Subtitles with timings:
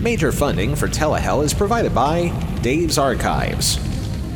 [0.00, 2.30] Major funding for Telehell is provided by
[2.62, 3.78] Dave's Archives.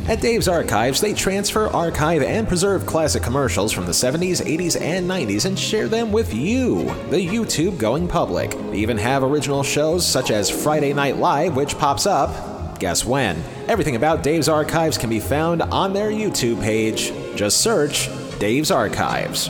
[0.07, 5.09] At Dave's Archives, they transfer, archive, and preserve classic commercials from the 70s, 80s, and
[5.09, 8.51] 90s and share them with you, the YouTube going public.
[8.51, 12.79] They even have original shows such as Friday Night Live, which pops up.
[12.79, 13.43] Guess when?
[13.67, 17.11] Everything about Dave's Archives can be found on their YouTube page.
[17.35, 18.07] Just search
[18.37, 19.49] Dave's Archives.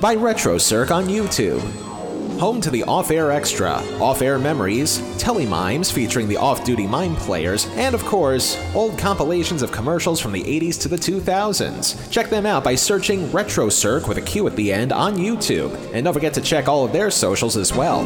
[0.00, 1.89] By RetroCirq on YouTube
[2.40, 7.14] home to the Off Air Extra, Off Air Memories, Telemimes featuring the off duty mime
[7.16, 12.10] players, and of course, old compilations of commercials from the 80s to the 2000s.
[12.10, 16.04] Check them out by searching RetroCirq with a Q at the end on YouTube, and
[16.04, 18.00] don't forget to check all of their socials as well.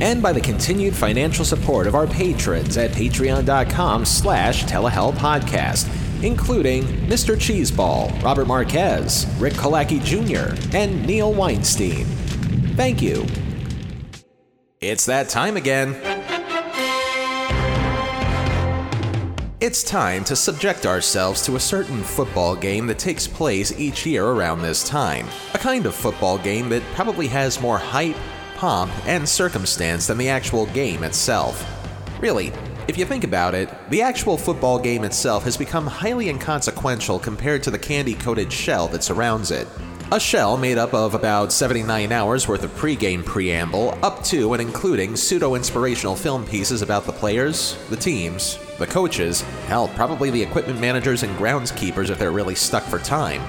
[0.00, 7.36] and by the continued financial support of our patrons at patreon.com slash telehellpodcast including Mr.
[7.36, 12.06] Cheeseball, Robert Marquez, Rick Kolacki Jr., and Neil Weinstein.
[12.76, 13.26] Thank you.
[14.80, 15.94] It's that time again.
[19.60, 24.26] It's time to subject ourselves to a certain football game that takes place each year
[24.26, 25.26] around this time.
[25.54, 28.16] A kind of football game that probably has more hype,
[28.56, 31.66] pomp, and circumstance than the actual game itself.
[32.20, 32.52] Really,
[32.86, 37.62] if you think about it, the actual football game itself has become highly inconsequential compared
[37.62, 39.66] to the candy coated shell that surrounds it.
[40.12, 44.60] A shell made up of about 79 hours worth of pre-game preamble, up to and
[44.60, 50.42] including pseudo inspirational film pieces about the players, the teams, the coaches, hell, probably the
[50.42, 53.42] equipment managers and groundskeepers if they're really stuck for time.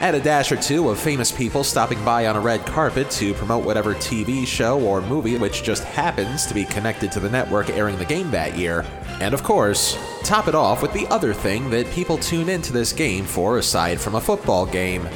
[0.00, 3.34] Add a dash or two of famous people stopping by on a red carpet to
[3.34, 7.68] promote whatever TV show or movie which just happens to be connected to the network
[7.68, 8.86] airing the game that year.
[9.20, 12.94] And of course, top it off with the other thing that people tune into this
[12.94, 15.06] game for aside from a football game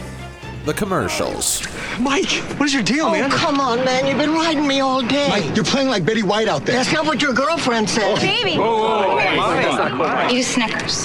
[0.67, 1.67] the commercials.
[1.99, 3.31] Mike, what is your deal, oh, man?
[3.31, 4.07] come on, man.
[4.07, 5.29] You've been riding me all day.
[5.29, 6.77] Mike, you're playing like Betty White out there.
[6.77, 8.05] That's not what your girlfriend said.
[8.05, 8.57] Oh, Baby.
[8.57, 10.29] Whoa, whoa, whoa, whoa.
[10.31, 11.05] Eat a Snickers.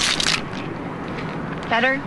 [1.68, 2.02] Better?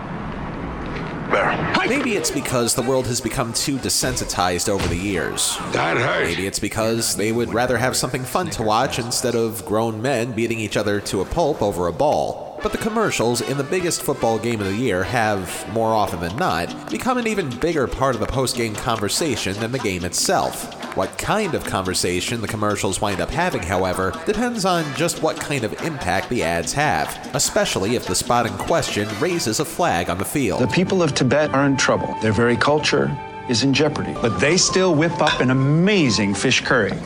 [1.88, 5.58] Maybe it's because the world has become too desensitized over the years.
[5.72, 5.98] That.
[6.24, 10.32] Maybe it's because they would rather have something fun to watch instead of grown men
[10.34, 12.43] beating each other to a pulp over a ball.
[12.64, 16.34] But the commercials in the biggest football game of the year have, more often than
[16.38, 20.74] not, become an even bigger part of the post game conversation than the game itself.
[20.96, 25.66] What kind of conversation the commercials wind up having, however, depends on just what kind
[25.66, 30.18] of impact the ads have, especially if the spot in question raises a flag on
[30.18, 30.62] the field.
[30.62, 32.16] The people of Tibet are in trouble.
[32.22, 33.12] Their very culture
[33.50, 36.98] is in jeopardy, but they still whip up an amazing fish curry.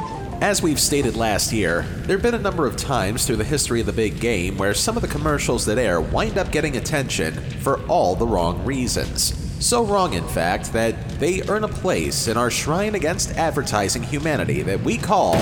[0.41, 3.79] As we've stated last year, there have been a number of times through the history
[3.79, 7.33] of the big game where some of the commercials that air wind up getting attention
[7.61, 9.33] for all the wrong reasons.
[9.59, 14.61] So wrong, in fact, that they earn a place in our shrine against advertising humanity
[14.61, 15.33] that we call.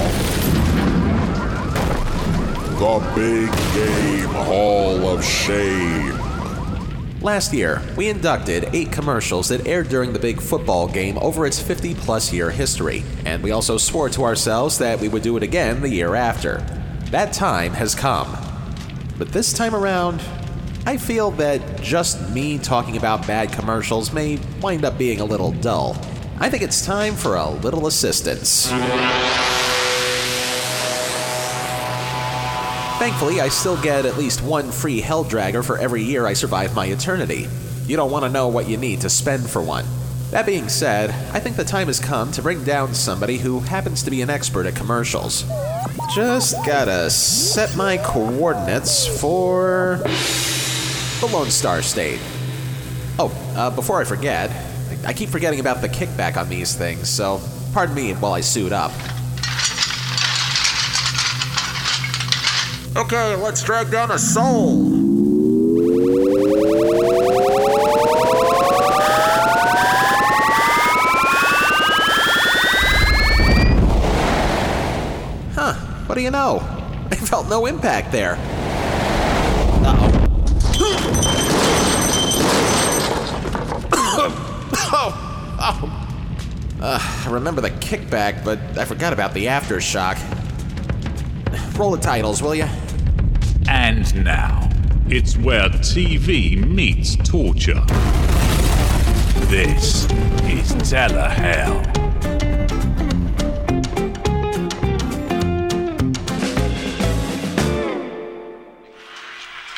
[2.80, 6.25] The Big Game Hall of Shame.
[7.26, 11.60] Last year, we inducted eight commercials that aired during the big football game over its
[11.60, 15.42] 50 plus year history, and we also swore to ourselves that we would do it
[15.42, 16.58] again the year after.
[17.10, 18.38] That time has come.
[19.18, 20.22] But this time around,
[20.86, 25.52] I feel that just me talking about bad commercials may wind up being a little
[25.52, 25.98] dull.
[26.40, 28.70] I think it's time for a little assistance.
[33.06, 36.74] Thankfully, I still get at least one free Hell Dragger for every year I survive
[36.74, 37.48] my eternity.
[37.86, 39.86] You don't want to know what you need to spend for one.
[40.32, 44.02] That being said, I think the time has come to bring down somebody who happens
[44.02, 45.44] to be an expert at commercials.
[46.16, 50.00] Just gotta set my coordinates for
[51.20, 52.20] the Lone Star State.
[53.20, 54.50] Oh, uh, before I forget,
[55.06, 57.40] I keep forgetting about the kickback on these things, so
[57.72, 58.92] pardon me while I suit up.
[62.98, 64.86] Okay, let's drag down a soul.
[75.54, 75.74] Huh,
[76.06, 76.60] what do you know?
[77.12, 78.38] I felt no impact there.
[84.98, 85.58] Oh.
[85.60, 86.78] oh.
[86.82, 90.18] Uh, I remember the kickback, but I forgot about the aftershock.
[91.78, 92.68] Roll the titles, will you?
[93.88, 94.68] And now,
[95.10, 97.84] it's where TV meets torture.
[99.46, 100.06] This
[100.46, 101.86] is Telehell.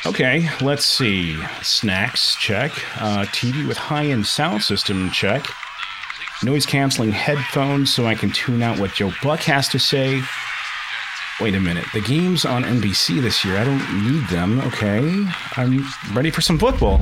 [0.06, 1.38] Okay, let's see.
[1.62, 2.72] Snacks, check.
[3.02, 5.46] Uh, TV with high end sound system, check.
[6.42, 10.22] noise canceling headphones so I can tune out what Joe Buck has to say.
[11.40, 13.58] Wait a minute, the game's on NBC this year.
[13.58, 14.60] I don't need them.
[14.62, 15.24] Okay,
[15.56, 15.86] I'm
[16.16, 17.00] ready for some football.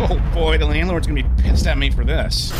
[0.00, 2.52] Oh boy, the landlord's gonna be pissed at me for this.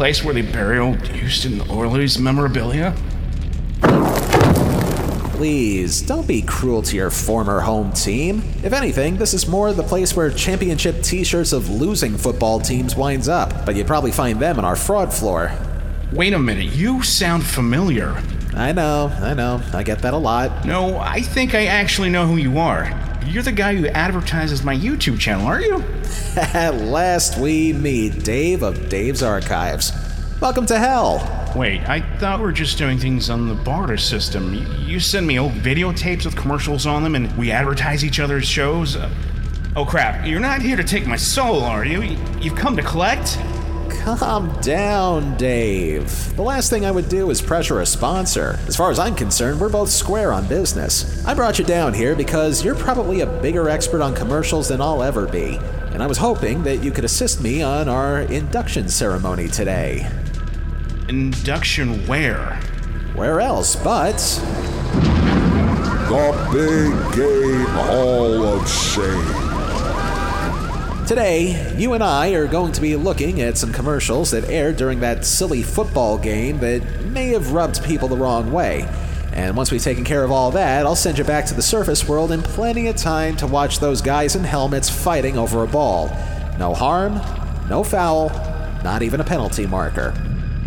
[0.00, 2.96] Place where they bury old Houston Oilers memorabilia?
[5.32, 8.42] Please, don't be cruel to your former home team.
[8.64, 12.96] If anything, this is more the place where championship t shirts of losing football teams
[12.96, 15.52] winds up, but you'd probably find them on our fraud floor.
[16.14, 18.16] Wait a minute, you sound familiar.
[18.54, 20.64] I know, I know, I get that a lot.
[20.64, 23.09] No, I think I actually know who you are.
[23.26, 25.84] You're the guy who advertises my YouTube channel, aren't you?
[26.36, 29.92] At last we meet Dave of Dave's Archives.
[30.40, 31.18] Welcome to hell.
[31.54, 34.52] Wait, I thought we were just doing things on the barter system.
[34.54, 38.46] You, you send me old videotapes with commercials on them and we advertise each other's
[38.46, 38.96] shows?
[38.96, 39.08] Uh,
[39.76, 42.02] oh crap, you're not here to take my soul, are you?
[42.02, 43.38] You- You've come to collect?
[44.00, 46.34] Calm down, Dave.
[46.34, 48.58] The last thing I would do is pressure a sponsor.
[48.66, 51.24] As far as I'm concerned, we're both square on business.
[51.26, 55.02] I brought you down here because you're probably a bigger expert on commercials than I'll
[55.02, 55.58] ever be,
[55.92, 60.10] and I was hoping that you could assist me on our induction ceremony today.
[61.08, 62.56] Induction where?
[63.14, 64.16] Where else but
[66.08, 69.39] The Big Game Hall of Shame.
[71.10, 75.00] Today, you and I are going to be looking at some commercials that aired during
[75.00, 78.88] that silly football game that may have rubbed people the wrong way.
[79.32, 82.06] And once we've taken care of all that, I'll send you back to the surface
[82.06, 86.16] world in plenty of time to watch those guys in helmets fighting over a ball.
[86.60, 87.20] No harm,
[87.68, 88.28] no foul,
[88.84, 90.14] not even a penalty marker.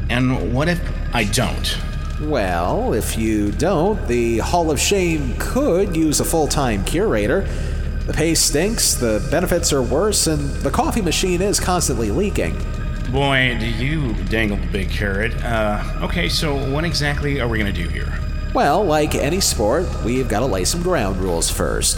[0.10, 0.81] And what if
[1.16, 1.78] I don't?
[2.19, 7.48] Well, if you don't, the Hall of Shame could use a full time curator.
[8.06, 12.58] The pay stinks, the benefits are worse, and the coffee machine is constantly leaking.
[13.12, 15.34] Boy, do you dangle the big carrot.
[15.44, 18.12] Uh, okay, so what exactly are we gonna do here?
[18.54, 21.98] Well, like any sport, we've got to lay some ground rules first.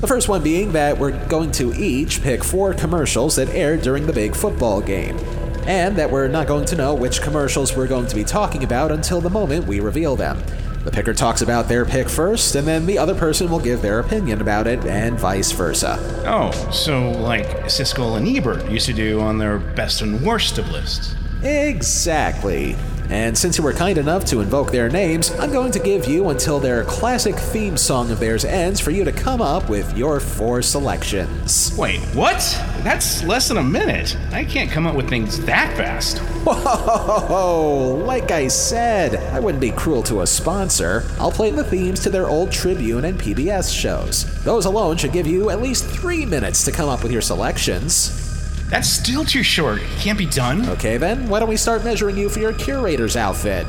[0.00, 4.06] The first one being that we're going to each pick four commercials that aired during
[4.06, 5.18] the big football game,
[5.66, 8.92] and that we're not going to know which commercials we're going to be talking about
[8.92, 10.40] until the moment we reveal them.
[10.86, 13.98] The picker talks about their pick first, and then the other person will give their
[13.98, 15.98] opinion about it, and vice versa.
[16.24, 20.70] Oh, so like Siskel and Ebert used to do on their best and worst of
[20.70, 21.16] lists.
[21.42, 22.76] Exactly.
[23.08, 26.30] And since you were kind enough to invoke their names, I'm going to give you
[26.30, 30.18] until their classic theme song of theirs ends for you to come up with your
[30.18, 31.74] four selections.
[31.78, 32.40] Wait, what?
[32.82, 34.16] That's less than a minute.
[34.32, 36.18] I can't come up with things that fast.
[36.18, 38.02] Whoa!
[38.04, 41.04] Like I said, I wouldn't be cruel to a sponsor.
[41.18, 44.24] I'll play the themes to their old Tribune and PBS shows.
[44.44, 48.25] Those alone should give you at least three minutes to come up with your selections.
[48.68, 49.80] That's still too short.
[49.80, 50.68] It can't be done.
[50.70, 53.66] Okay, then, why don't we start measuring you for your curator's outfit?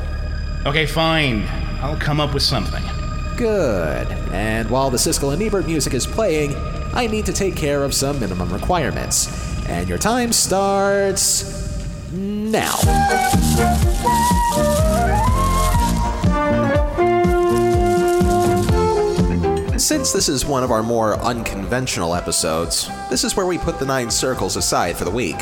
[0.66, 1.44] Okay, fine.
[1.80, 2.82] I'll come up with something.
[3.36, 4.08] Good.
[4.32, 6.54] And while the Siskel and Ebert music is playing,
[6.92, 9.28] I need to take care of some minimum requirements.
[9.68, 11.54] And your time starts
[12.12, 12.74] now.
[19.78, 23.86] Since this is one of our more unconventional episodes, this is where we put the
[23.86, 25.36] nine circles aside for the week.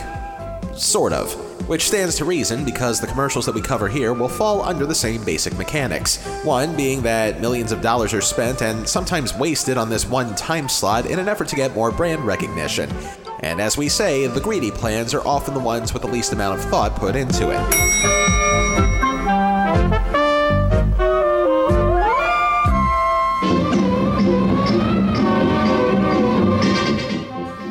[0.75, 1.33] Sort of.
[1.67, 4.95] Which stands to reason because the commercials that we cover here will fall under the
[4.95, 6.23] same basic mechanics.
[6.45, 10.69] One being that millions of dollars are spent and sometimes wasted on this one time
[10.69, 12.91] slot in an effort to get more brand recognition.
[13.41, 16.61] And as we say, the greedy plans are often the ones with the least amount
[16.61, 18.26] of thought put into it.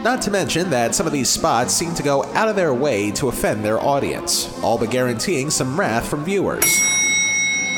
[0.06, 3.10] Not to mention that some of these spots seem to go out of their way
[3.14, 6.64] to offend their audience, all but guaranteeing some wrath from viewers.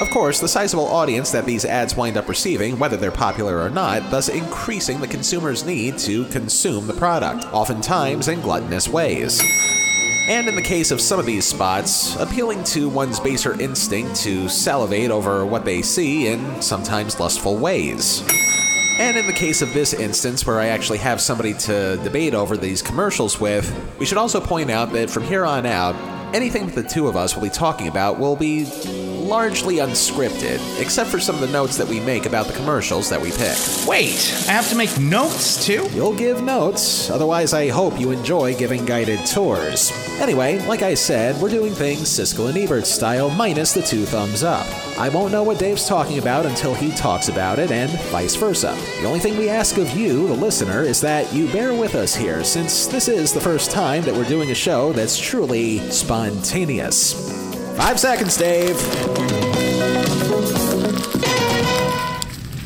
[0.02, 3.70] Of course, the sizable audience that these ads wind up receiving, whether they're popular or
[3.70, 9.42] not, thus increasing the consumer's need to consume the product, oftentimes in gluttonous ways.
[10.28, 14.50] And in the case of some of these spots, appealing to one's baser instinct to
[14.50, 18.22] salivate over what they see in sometimes lustful ways.
[19.00, 22.58] And in the case of this instance, where I actually have somebody to debate over
[22.58, 25.96] these commercials with, we should also point out that from here on out,
[26.34, 28.66] anything that the two of us will be talking about will be
[29.28, 33.22] largely unscripted, except for some of the notes that we make about the commercials that
[33.22, 33.58] we pick.
[33.88, 35.88] Wait, I have to make notes too?
[35.94, 39.92] You'll give notes, otherwise, I hope you enjoy giving guided tours.
[40.20, 44.44] Anyway, like I said, we're doing things Siskel and Ebert style minus the two thumbs
[44.44, 44.66] up.
[44.98, 48.76] I won't know what Dave's talking about until he talks about it, and vice versa.
[49.02, 52.16] The only thing we ask of you, the listener, is that you bear with us
[52.16, 57.37] here, since this is the first time that we're doing a show that's truly spontaneous.
[57.78, 58.76] Five seconds, Dave.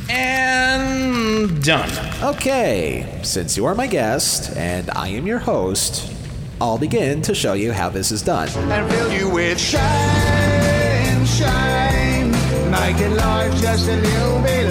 [0.09, 1.91] And done.
[2.23, 6.09] Okay, since you are my guest and I am your host,
[6.61, 8.47] I'll begin to show you how this is done.
[8.47, 12.31] And fill you with shame, shame.
[12.71, 14.70] Making life just a little bit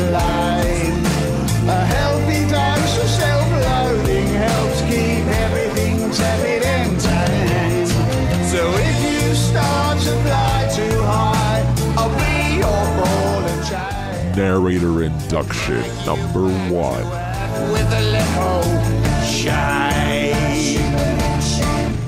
[14.37, 17.05] Narrator induction number one.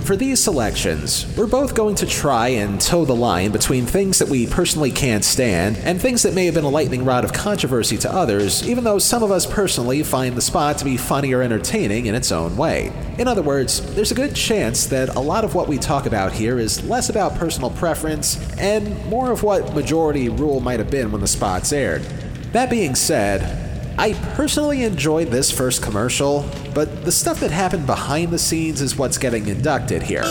[0.04, 4.28] For these selections, we're both going to try and toe the line between things that
[4.28, 7.96] we personally can't stand and things that may have been a lightning rod of controversy
[7.98, 11.40] to others, even though some of us personally find the spot to be funny or
[11.40, 12.92] entertaining in its own way.
[13.16, 16.32] In other words, there's a good chance that a lot of what we talk about
[16.32, 21.12] here is less about personal preference and more of what majority rule might have been
[21.12, 22.02] when the spots aired.
[22.50, 23.71] That being said,
[24.02, 26.44] I personally enjoyed this first commercial,
[26.74, 30.24] but the stuff that happened behind the scenes is what's getting inducted here.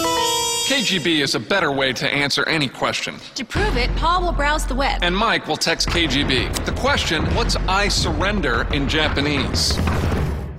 [0.68, 3.16] KGB is a better way to answer any question.
[3.36, 5.00] To prove it, Paul will browse the web.
[5.02, 6.66] And Mike will text KGB.
[6.66, 9.80] The question, what's I surrender in Japanese?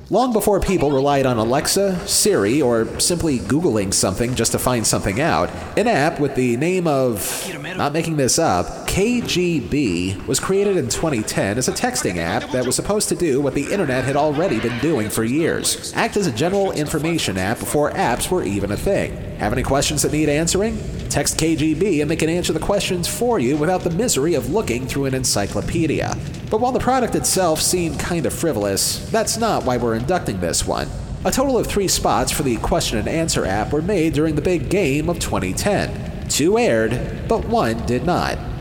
[0.09, 5.21] Long before people relied on Alexa, Siri, or simply Googling something just to find something
[5.21, 10.87] out, an app with the name of, not making this up, KGB was created in
[10.87, 14.61] 2010 as a texting app that was supposed to do what the internet had already
[14.61, 18.77] been doing for years act as a general information app before apps were even a
[18.77, 19.17] thing.
[19.39, 20.77] Have any questions that need answering?
[21.09, 24.87] Text KGB and they can answer the questions for you without the misery of looking
[24.87, 26.15] through an encyclopedia.
[26.51, 30.67] But while the product itself seemed kind of frivolous, that's not why we're inducting this
[30.67, 30.91] one.
[31.25, 34.43] A total of three spots for the question and answer app were made during the
[34.43, 36.29] big game of 2010.
[36.29, 38.52] Two aired, but one did not.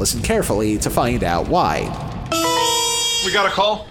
[0.00, 1.80] Listen carefully to find out why.
[3.26, 3.86] We got a call?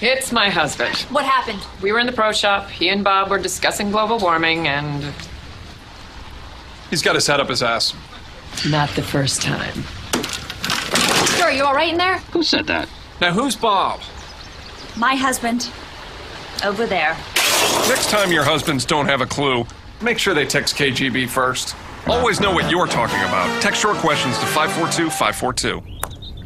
[0.00, 0.94] It's my husband.
[1.10, 1.58] What happened?
[1.82, 2.70] We were in the pro shop.
[2.70, 5.12] He and Bob were discussing global warming, and
[6.90, 7.92] He's got his head up his ass.
[8.70, 9.82] not the first time.
[11.36, 12.18] Sure, you all right in there?
[12.32, 12.88] Who said that?
[13.20, 14.00] Now, who's Bob?
[14.96, 15.70] My husband.
[16.64, 17.16] Over there.
[17.88, 19.66] Next time your husbands don't have a clue,
[20.02, 21.74] make sure they text KGB first.
[22.08, 23.60] Always know what you're talking about.
[23.60, 25.82] Text your questions to 542 542.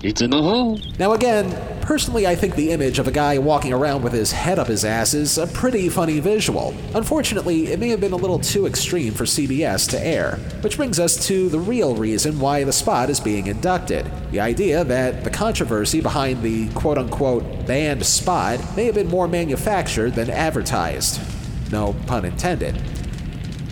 [0.03, 0.81] It's in the hole.
[0.99, 4.59] Now, again, personally, I think the image of a guy walking around with his head
[4.59, 6.75] up his ass is a pretty funny visual.
[6.95, 10.99] Unfortunately, it may have been a little too extreme for CBS to air, which brings
[10.99, 15.31] us to the real reason why the spot is being inducted the idea that the
[15.31, 21.21] controversy behind the quote unquote banned spot may have been more manufactured than advertised.
[21.71, 22.75] No pun intended.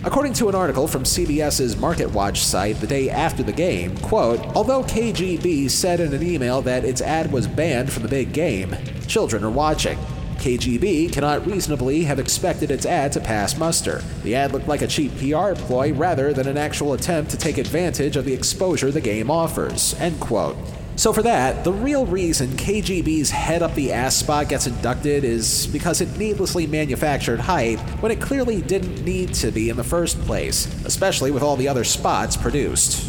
[0.03, 4.81] According to an article from CBS's MarketWatch site the day after the game, quote, although
[4.81, 9.43] KGB said in an email that its ad was banned from the big game, children
[9.43, 9.99] are watching.
[10.37, 14.01] KGB cannot reasonably have expected its ad to pass muster.
[14.23, 17.59] The ad looked like a cheap PR ploy rather than an actual attempt to take
[17.59, 19.93] advantage of the exposure the game offers.
[19.99, 20.57] End quote.
[20.97, 25.67] So, for that, the real reason KGB's head up the ass spot gets inducted is
[25.67, 30.19] because it needlessly manufactured hype when it clearly didn't need to be in the first
[30.21, 33.07] place, especially with all the other spots produced.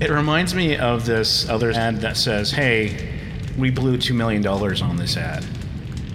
[0.00, 3.08] It reminds me of this other ad that says, "Hey,
[3.56, 5.46] we blew two million dollars on this ad.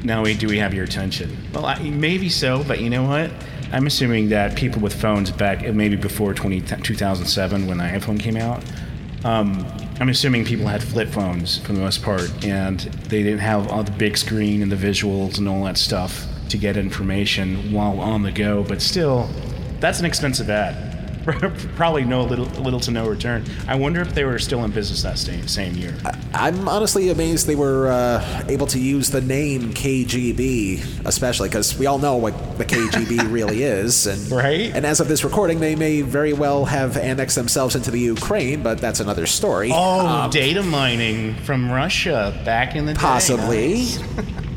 [0.03, 3.31] Now we do we have your attention?" Well, I, maybe so, but you know what?
[3.71, 8.35] I'm assuming that people with phones back maybe before 20, 2007 when the iPhone came
[8.35, 8.63] out.
[9.23, 9.65] Um,
[9.99, 13.83] I'm assuming people had flip phones for the most part, and they didn't have all
[13.83, 18.23] the big screen and the visuals and all that stuff to get information while on
[18.23, 18.63] the go.
[18.63, 19.29] But still,
[19.79, 20.98] that's an expensive ad.
[21.75, 23.45] Probably no little, little to no return.
[23.67, 25.95] I wonder if they were still in business that same same year.
[26.33, 31.85] I'm honestly amazed they were uh, able to use the name KGB, especially because we
[31.85, 34.71] all know what the KGB really is, and right.
[34.75, 38.61] And as of this recording, they may very well have annexed themselves into the Ukraine,
[38.63, 39.71] but that's another story.
[39.73, 42.99] Oh, Um, data mining from Russia back in the day.
[42.99, 43.85] Possibly.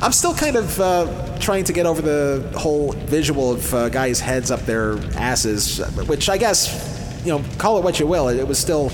[0.00, 4.20] I'm still kind of uh, trying to get over the whole visual of uh, guys'
[4.20, 8.28] heads up their asses, which I guess, you know, call it what you will.
[8.28, 8.86] It was still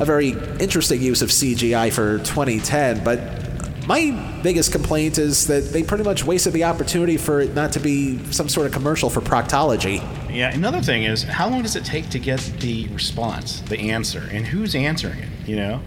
[0.00, 3.20] a very interesting use of CGI for 2010, but
[3.86, 7.80] my biggest complaint is that they pretty much wasted the opportunity for it not to
[7.80, 10.02] be some sort of commercial for proctology.
[10.30, 14.28] Yeah, another thing is, how long does it take to get the response, the answer,
[14.30, 15.28] and who's answering it?
[15.46, 15.80] You know,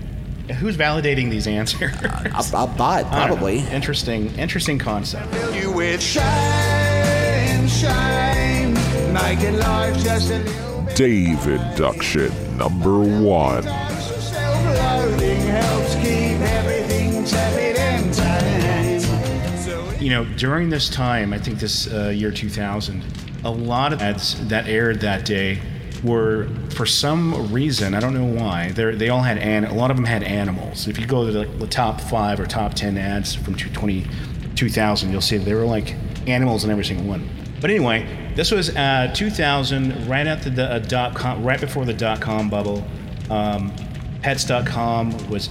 [0.55, 1.93] who's validating these answers?
[2.03, 3.59] A, a bot, I don't probably.
[3.59, 5.33] Interesting, interesting concept.
[5.55, 8.73] You with shame, shame,
[9.13, 13.63] making life just a little bit Dave induction number one.
[13.63, 18.99] helps keep everything tepid and tame.
[19.57, 23.03] So You know, during this time, I think this uh, year 2000,
[23.43, 25.59] a lot of ads that aired that day
[26.03, 29.91] were, for some reason, I don't know why, they they all had an, a lot
[29.91, 30.87] of them had animals.
[30.87, 34.05] If you go to the, the top five or top ten ads from 20,
[34.55, 35.95] 2000, you'll see they were like
[36.27, 37.29] animals in every single one.
[37.59, 41.85] But anyway, this was uh, 2000, right after the, the uh, dot com, right before
[41.85, 42.85] the dot com bubble.
[43.29, 43.73] Um,
[44.21, 45.49] Pets.com was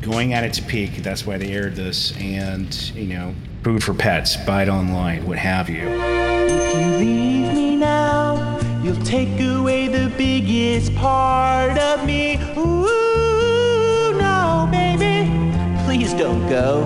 [0.00, 0.96] going at its peak.
[0.96, 5.38] That's why they aired this, and you know, food for pets, buy it online, what
[5.38, 5.88] have you.
[8.82, 12.36] You'll take away the biggest part of me.
[12.56, 15.30] Ooh, no, baby,
[15.84, 16.80] please don't go.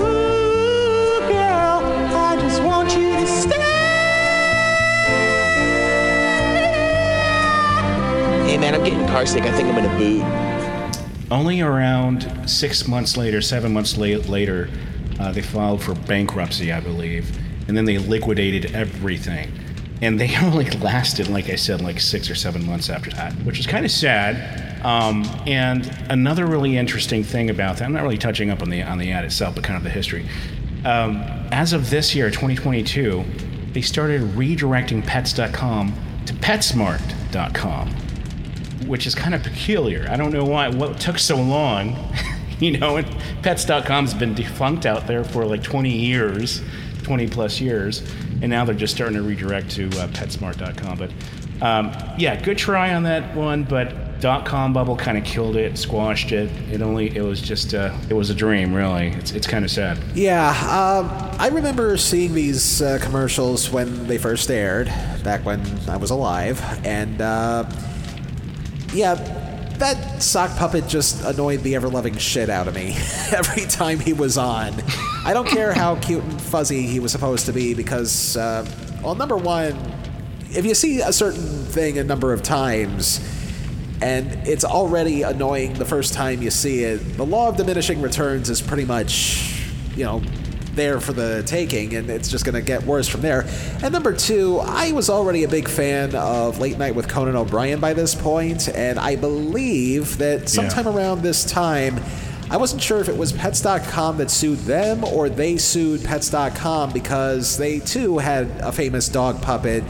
[0.00, 1.82] Ooh, girl,
[2.14, 3.56] I just want you to stay.
[8.46, 9.42] Hey man, I'm getting car sick.
[9.42, 10.22] I think I'm gonna boot.
[11.32, 14.70] Only around six months later, seven months la- later,
[15.18, 17.36] uh, they filed for bankruptcy, I believe,
[17.68, 19.52] and then they liquidated everything.
[20.02, 23.60] And they only lasted, like I said, like six or seven months after that, which
[23.60, 24.84] is kind of sad.
[24.84, 28.82] Um, and another really interesting thing about that, I'm not really touching up on the
[28.82, 30.26] on the ad itself, but kind of the history.
[30.84, 31.16] Um,
[31.50, 33.24] as of this year, 2022,
[33.72, 35.92] they started redirecting Pets.com
[36.26, 37.94] to PetSmart.com
[38.88, 40.06] which is kind of peculiar.
[40.08, 41.96] I don't know why what took so long.
[42.60, 43.06] you know, and
[43.42, 46.62] pets.com's been defunct out there for like 20 years,
[47.08, 48.02] 20 plus years,
[48.42, 50.98] and now they're just starting to redirect to uh, petsmart.com.
[50.98, 51.10] But
[51.62, 55.78] um, yeah, good try on that one, but dot com bubble kind of killed it,
[55.78, 56.50] squashed it.
[56.70, 59.08] It only it was just uh, it was a dream, really.
[59.08, 59.98] It's it's kind of sad.
[60.14, 61.08] Yeah, um,
[61.40, 64.86] I remember seeing these uh, commercials when they first aired,
[65.24, 67.64] back when I was alive, and uh,
[68.92, 69.14] yeah,
[69.78, 72.96] that sock puppet just annoyed the ever loving shit out of me
[73.32, 74.74] every time he was on.
[75.24, 78.66] I don't care how cute and fuzzy he was supposed to be because, uh,
[79.02, 79.76] well, number one,
[80.50, 83.20] if you see a certain thing a number of times
[84.00, 88.48] and it's already annoying the first time you see it, the law of diminishing returns
[88.48, 89.62] is pretty much,
[89.96, 90.22] you know,
[90.78, 93.44] there for the taking, and it's just going to get worse from there.
[93.82, 97.80] And number two, I was already a big fan of Late Night with Conan O'Brien
[97.80, 102.00] by this point, and I believe that sometime around this time,
[102.50, 107.58] I wasn't sure if it was Pets.com that sued them or they sued Pets.com because
[107.58, 109.84] they too had a famous dog puppet,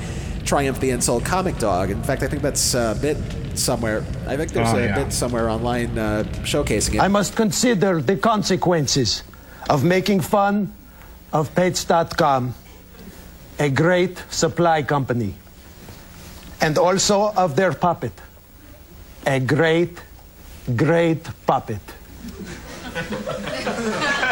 [0.44, 1.90] Triumph the Insult comic dog.
[1.90, 3.16] In fact, I think that's a bit
[3.54, 4.02] somewhere.
[4.26, 5.04] I think there's Oh, a yeah.
[5.04, 7.00] bit somewhere online uh, showcasing it.
[7.00, 9.22] I must consider the consequences
[9.68, 10.72] of making fun
[11.32, 12.54] of Pets.com,
[13.58, 15.34] a great supply company,
[16.60, 18.12] and also of their puppet,
[19.26, 20.00] a great,
[20.74, 21.80] great puppet.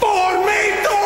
[0.00, 1.00] For me to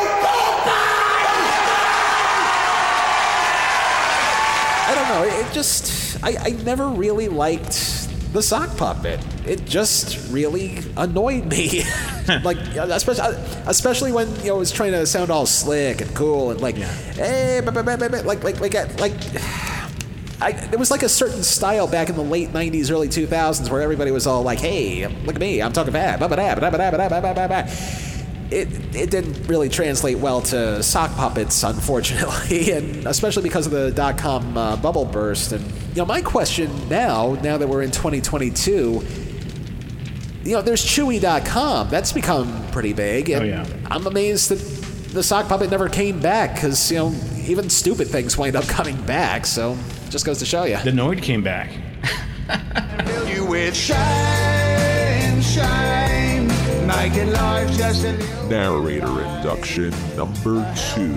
[4.87, 5.25] I don't know.
[5.25, 8.04] It just I, I never really liked
[8.35, 9.18] the sock puppet.
[9.47, 11.85] It just really annoyed me.
[12.42, 16.51] like especially especially when you know it was trying to sound all slick and cool
[16.51, 19.12] and like hey ba- ba- ba- like like like uh, like
[20.40, 23.83] I, there was like a certain style back in the late 90s early 2000s where
[23.83, 26.18] everybody was all like hey look at me I'm talking bad
[28.51, 33.90] it it didn't really translate well to sock puppets, unfortunately, and especially because of the
[33.90, 35.53] dot com uh, bubble burst.
[35.53, 39.04] And you know, my question now, now that we're in 2022,
[40.42, 41.88] you know, there's Chewy.com.
[41.88, 43.66] That's become pretty big, and Oh, yeah.
[43.87, 44.59] I'm amazed that
[45.14, 47.14] the sock puppet never came back because you know
[47.46, 49.46] even stupid things wind up coming back.
[49.46, 49.78] So
[50.11, 50.76] just goes to show you.
[50.78, 51.70] The Noid came back.
[53.28, 56.48] you with shame, shame,
[56.88, 61.14] making life just a little Narrator induction number two.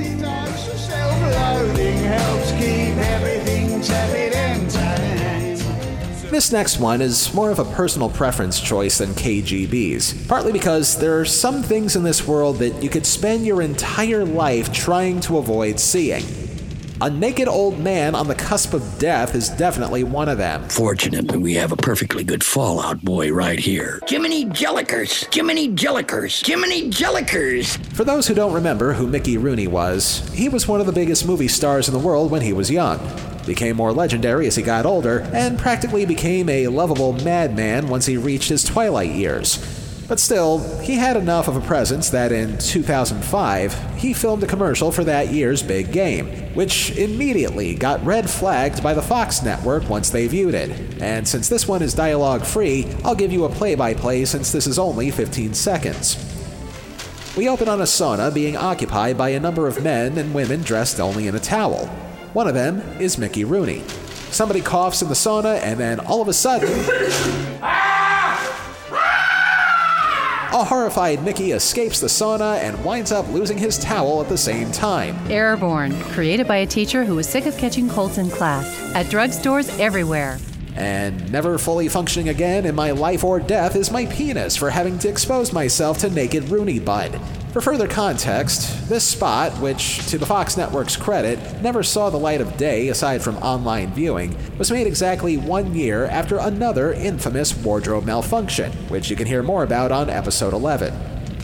[6.30, 11.18] This next one is more of a personal preference choice than KGB's, partly because there
[11.18, 15.38] are some things in this world that you could spend your entire life trying to
[15.38, 16.47] avoid seeing.
[17.00, 20.68] A naked old man on the cusp of death is definitely one of them.
[20.68, 24.02] Fortunately, we have a perfectly good Fallout boy right here.
[24.08, 25.32] Jiminy Jellikers!
[25.32, 26.44] Jiminy Jellikers!
[26.44, 27.78] Jiminy Jellikers!
[27.94, 31.28] For those who don't remember who Mickey Rooney was, he was one of the biggest
[31.28, 33.00] movie stars in the world when he was young.
[33.46, 38.18] Became more legendary as he got older, and practically became a lovable madman once he
[38.18, 39.77] reached his twilight years.
[40.08, 44.90] But still, he had enough of a presence that in 2005, he filmed a commercial
[44.90, 50.10] for that year's big game, which immediately got red flagged by the Fox network once
[50.10, 51.02] they viewed it.
[51.02, 54.52] And since this one is dialogue free, I'll give you a play by play since
[54.52, 56.16] this is only 15 seconds.
[57.36, 61.02] We open on a sauna being occupied by a number of men and women dressed
[61.02, 61.86] only in a towel.
[62.32, 63.84] One of them is Mickey Rooney.
[64.32, 66.68] Somebody coughs in the sauna, and then all of a sudden.
[70.58, 74.72] A horrified Mickey escapes the sauna and winds up losing his towel at the same
[74.72, 75.16] time.
[75.30, 78.66] Airborne, created by a teacher who was sick of catching colds in class,
[78.96, 80.40] at drugstores everywhere.
[80.78, 85.00] And never fully functioning again in my life or death is my penis for having
[85.00, 87.20] to expose myself to naked Rooney Bud.
[87.52, 92.42] For further context, this spot, which, to the Fox Network's credit, never saw the light
[92.42, 98.06] of day aside from online viewing, was made exactly one year after another infamous wardrobe
[98.06, 100.94] malfunction, which you can hear more about on episode 11.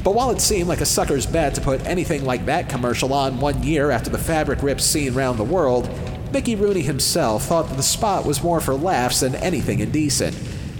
[0.04, 3.40] But while it seemed like a sucker's bet to put anything like that commercial on
[3.40, 5.90] one year after the fabric rips scene round the world,
[6.34, 10.36] Mickey Rooney himself thought that the spot was more for laughs than anything indecent,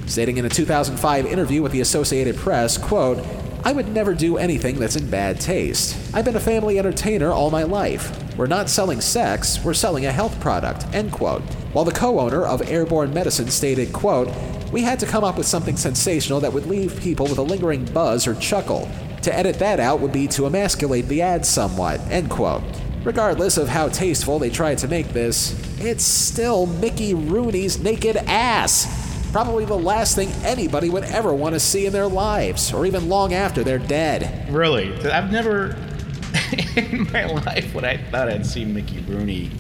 [0.08, 3.24] stating in a 2005 interview with the Associated Press, quote,
[3.64, 5.96] I would never do anything that's in bad taste.
[6.12, 8.36] I've been a family entertainer all my life.
[8.36, 11.44] We're not selling sex, we're selling a health product, end quote.
[11.72, 14.30] While the co-owner of Airborne Medicine stated, quote,
[14.72, 17.86] we had to come up with something sensational that would leave people with a lingering
[17.86, 18.90] buzz or chuckle.
[19.22, 22.64] To edit that out would be to emasculate the ad somewhat, end quote.
[23.04, 29.30] Regardless of how tasteful they tried to make this, it's still Mickey Rooney's naked ass.
[29.34, 33.10] Probably the last thing anybody would ever want to see in their lives, or even
[33.10, 34.50] long after they're dead.
[34.50, 34.94] Really?
[35.06, 35.76] I've never
[36.78, 39.52] in my life would I thought I'd see Mickey Rooney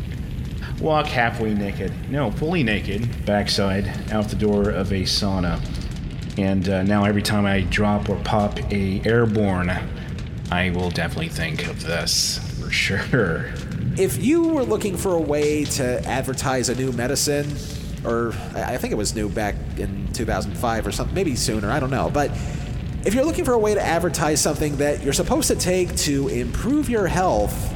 [0.79, 1.91] walk halfway naked.
[2.09, 5.59] No, fully naked, backside, out the door of a sauna.
[6.37, 9.69] And uh, now every time I drop or pop a airborne,
[10.49, 12.39] I will definitely think of this
[12.73, 13.51] sure.
[13.97, 17.47] If you were looking for a way to advertise a new medicine,
[18.03, 21.91] or I think it was new back in 2005 or something, maybe sooner, I don't
[21.91, 22.09] know.
[22.11, 22.31] But
[23.05, 26.27] if you're looking for a way to advertise something that you're supposed to take to
[26.29, 27.73] improve your health,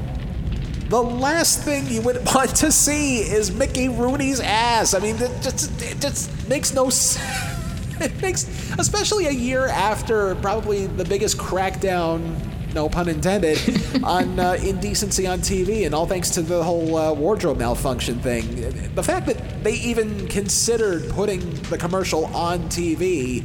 [0.90, 4.94] the last thing you would want to see is Mickey Rooney's ass.
[4.94, 7.54] I mean, it just, it just makes no sense.
[8.00, 8.44] It makes,
[8.78, 12.40] especially a year after probably the biggest crackdown
[12.74, 13.58] no pun intended,
[14.04, 18.94] on uh, indecency on TV, and all thanks to the whole uh, wardrobe malfunction thing.
[18.96, 23.44] The fact that they even considered putting the commercial on TV,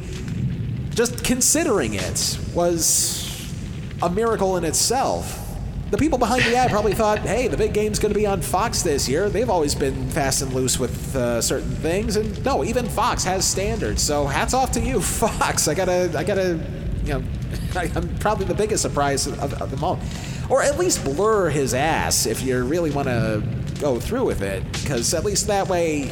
[0.93, 3.23] just considering it, was
[4.01, 5.39] a miracle in itself.
[5.91, 8.41] The people behind the ad probably thought, hey, the big game's going to be on
[8.41, 9.29] Fox this year.
[9.29, 12.15] They've always been fast and loose with uh, certain things.
[12.15, 14.01] And no, even Fox has standards.
[14.01, 15.67] So hats off to you, Fox.
[15.67, 16.59] I gotta, I gotta,
[17.03, 17.23] you know,
[17.75, 19.99] I'm probably the biggest surprise of, of them all.
[20.49, 23.43] Or at least blur his ass if you really want to
[23.79, 24.63] go through with it.
[24.71, 26.11] Because at least that way,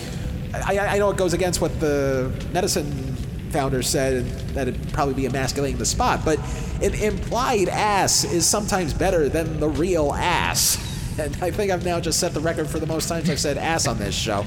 [0.54, 3.12] I, I know it goes against what the medicine
[3.52, 6.40] founder said that it'd probably be emasculating the spot, but
[6.82, 10.88] an implied ass is sometimes better than the real ass.
[11.20, 13.58] And I think I've now just set the record for the most times I've said
[13.58, 14.46] ass on this show.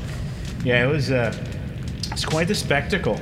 [0.64, 1.10] Yeah, it was.
[1.10, 1.36] Uh,
[2.10, 3.18] it's quite the spectacle,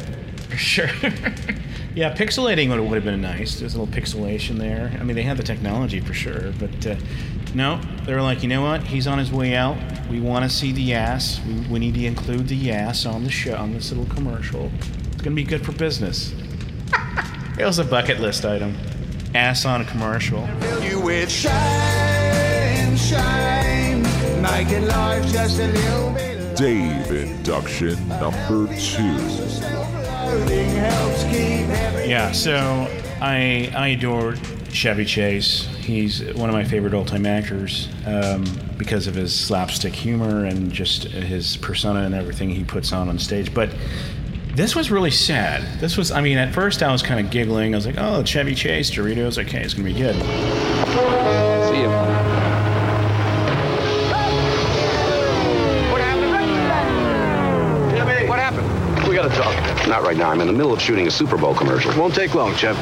[0.49, 0.89] for sure.
[1.94, 3.61] yeah, pixelating would, would have been nice.
[3.61, 4.96] There's a little pixelation there.
[4.98, 6.96] I mean, they had the technology for sure, but uh,
[7.55, 8.83] no, they were like, you know what?
[8.83, 9.76] He's on his way out.
[10.09, 11.40] We want to see the ass.
[11.46, 14.70] We, we need to include the ass on the show, on this little commercial.
[15.12, 16.33] It's gonna be good for business.
[17.59, 18.76] it was a bucket list item.
[19.35, 20.48] Ass on a commercial.
[20.83, 24.02] You with shame, shame,
[24.42, 26.57] making life just a little bit.
[26.57, 29.82] Dave induction number two.
[32.07, 32.57] Yeah, so
[33.21, 34.35] I I adore
[34.71, 35.66] Chevy Chase.
[35.79, 38.45] He's one of my favorite all-time actors um,
[38.77, 43.18] because of his slapstick humor and just his persona and everything he puts on on
[43.18, 43.53] stage.
[43.55, 43.71] But
[44.55, 45.81] this was really sad.
[45.81, 47.75] This was, I mean, at first I was kind of giggling.
[47.75, 49.42] I was like, "Oh, Chevy Chase, Doritos.
[49.42, 51.52] Okay, it's gonna be good."
[59.92, 60.31] Not right now.
[60.31, 61.94] I'm in the middle of shooting a Super Bowl commercial.
[62.00, 62.78] Won't take long, Chev.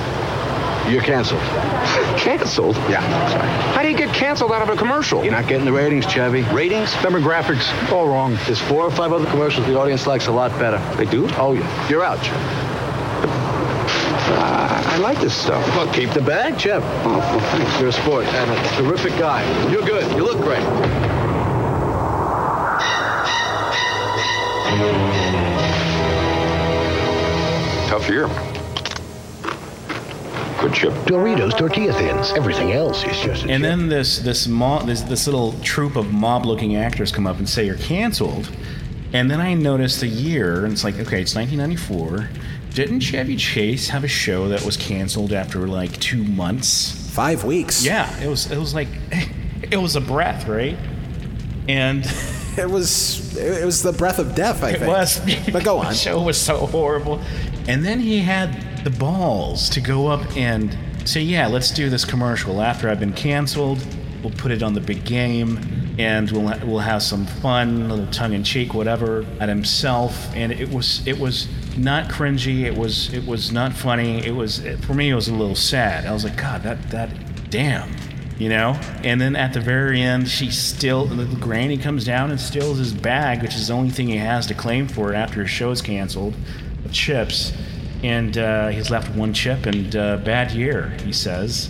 [0.88, 1.40] You're canceled.
[2.20, 2.76] canceled?
[2.88, 3.00] Yeah.
[3.30, 3.48] Sorry.
[3.74, 5.24] How do you get canceled out of a commercial?
[5.24, 6.42] You're not getting the ratings, Chevy.
[6.54, 6.90] Ratings?
[7.02, 8.38] Demographics, all wrong.
[8.46, 10.78] There's four or five other commercials the audience likes a lot better.
[10.94, 11.28] They do?
[11.32, 11.88] Oh, yeah.
[11.88, 12.36] You're out, Chev.
[14.32, 15.66] Uh, I like this stuff.
[15.74, 16.84] Well, keep the bag, Chev.
[16.84, 17.80] Oh, well, thanks.
[17.80, 19.42] You're a sport and a terrific guy.
[19.68, 20.08] You're good.
[20.16, 20.62] You look great.
[28.00, 28.26] Tough year.
[30.60, 30.92] Good chip.
[31.06, 32.32] Doritos, tortilla thins.
[32.32, 36.12] Everything else is just a And then this this mob this this little troop of
[36.12, 38.50] mob looking actors come up and say you're canceled.
[39.12, 42.28] And then I noticed the year, and it's like, okay, it's 1994.
[42.74, 46.92] Didn't Chevy Chase have a show that was canceled after like two months?
[47.10, 47.84] Five weeks.
[47.84, 48.50] Yeah, it was.
[48.50, 48.88] It was like,
[49.70, 50.76] it was a breath, right?
[51.68, 52.04] And
[52.56, 54.62] it was it was the breath of death.
[54.62, 54.88] I it think.
[54.90, 55.20] was.
[55.52, 55.86] But go on.
[55.86, 57.20] the show was so horrible.
[57.70, 62.04] And then he had the balls to go up and say, "Yeah, let's do this
[62.04, 63.78] commercial after I've been canceled.
[64.24, 68.32] We'll put it on the big game, and we'll we'll have some fun, little tongue
[68.32, 71.46] in cheek, whatever." At himself, and it was it was
[71.78, 72.62] not cringy.
[72.62, 74.26] It was it was not funny.
[74.26, 75.10] It was for me.
[75.10, 76.06] It was a little sad.
[76.06, 77.10] I was like, God, that that
[77.50, 77.94] damn.
[78.36, 82.40] You know, and then at the very end, she still the granny comes down and
[82.40, 85.50] steals his bag, which is the only thing he has to claim for after his
[85.50, 86.34] show is canceled,
[86.92, 87.52] chips,
[88.02, 90.90] and uh, he's left one chip and uh, bad year.
[91.04, 91.68] He says,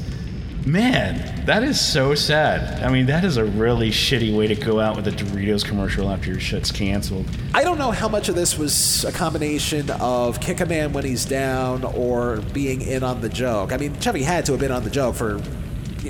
[0.66, 2.82] "Man, that is so sad.
[2.82, 6.10] I mean, that is a really shitty way to go out with a Doritos commercial
[6.10, 10.40] after your shit's canceled." I don't know how much of this was a combination of
[10.40, 13.72] kick a man when he's down or being in on the joke.
[13.72, 15.40] I mean, Chevy had to have been on the joke for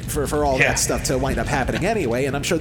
[0.09, 0.69] for, for all Yeah.
[0.69, 2.59] that stuff to wind up happening anyway, and I'm sure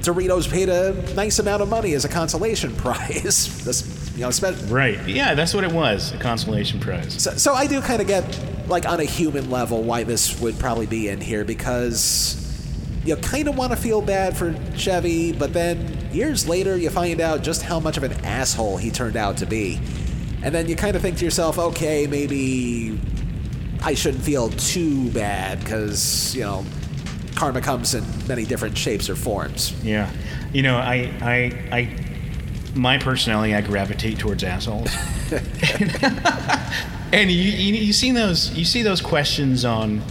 [0.00, 4.05] Doritos paid a nice amount of money as a consolation prize.
[4.16, 5.06] This, you know, spe- Right?
[5.08, 6.12] Yeah, that's what it was.
[6.12, 7.22] A consolation prize.
[7.22, 8.24] so, so I do kind of get,
[8.68, 12.42] like, on a human level, why this would probably be in here because
[13.04, 17.20] you kind of want to feel bad for Chevy, but then years later you find
[17.20, 19.80] out just how much of an asshole he turned out to be.
[20.42, 22.98] And then you kind of think to yourself, okay, maybe
[23.82, 26.64] I shouldn't feel too bad because, you know,
[27.36, 29.72] karma comes in many different shapes or forms.
[29.84, 30.10] Yeah,
[30.52, 32.05] you know, I, I, I,
[32.76, 34.90] my personality, I gravitate towards assholes.
[37.12, 40.02] and you, you, you see those, you see those questions on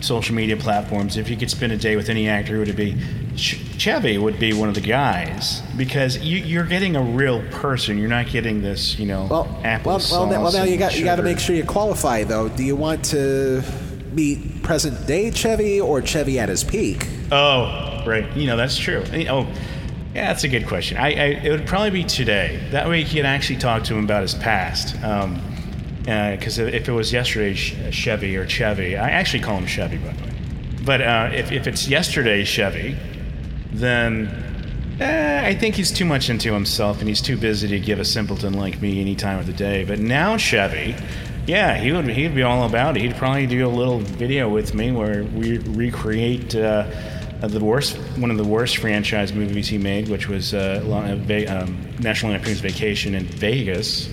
[0.00, 1.16] social media platforms.
[1.16, 2.96] If you could spend a day with any actor, who would it be
[3.36, 4.18] Ch- Chevy?
[4.18, 7.98] Would be one of the guys because you, you're getting a real person.
[7.98, 10.98] You're not getting this, you know, Well, apple well, well, now, well, now you got
[10.98, 12.48] you got to make sure you qualify though.
[12.48, 13.62] Do you want to
[14.12, 17.08] meet present day Chevy or Chevy at his peak?
[17.30, 18.30] Oh, right.
[18.36, 19.04] You know that's true.
[19.28, 19.46] Oh,
[20.14, 20.98] yeah, that's a good question.
[20.98, 22.62] I, I it would probably be today.
[22.70, 24.94] That way, you can actually talk to him about his past.
[24.94, 30.22] Because if it was yesterday, Chevy or Chevy, I actually call him Chevy by the
[30.24, 30.32] way.
[30.84, 32.96] But uh, if if it's yesterday Chevy,
[33.72, 34.28] then
[35.00, 38.04] eh, I think he's too much into himself and he's too busy to give a
[38.04, 39.84] simpleton like me any time of the day.
[39.84, 40.94] But now Chevy.
[41.44, 42.06] Yeah, he would.
[42.06, 43.02] He'd be all about it.
[43.02, 46.86] He'd probably do a little video with me where we recreate uh,
[47.50, 51.88] the worst, one of the worst franchise movies he made, which was uh, uh, um,
[51.98, 54.08] National Lampoon's Vacation in Vegas,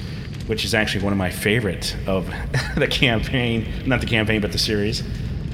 [0.48, 2.26] which is actually one of my favorite of
[2.76, 3.68] the campaign.
[3.86, 5.04] Not the campaign, but the series.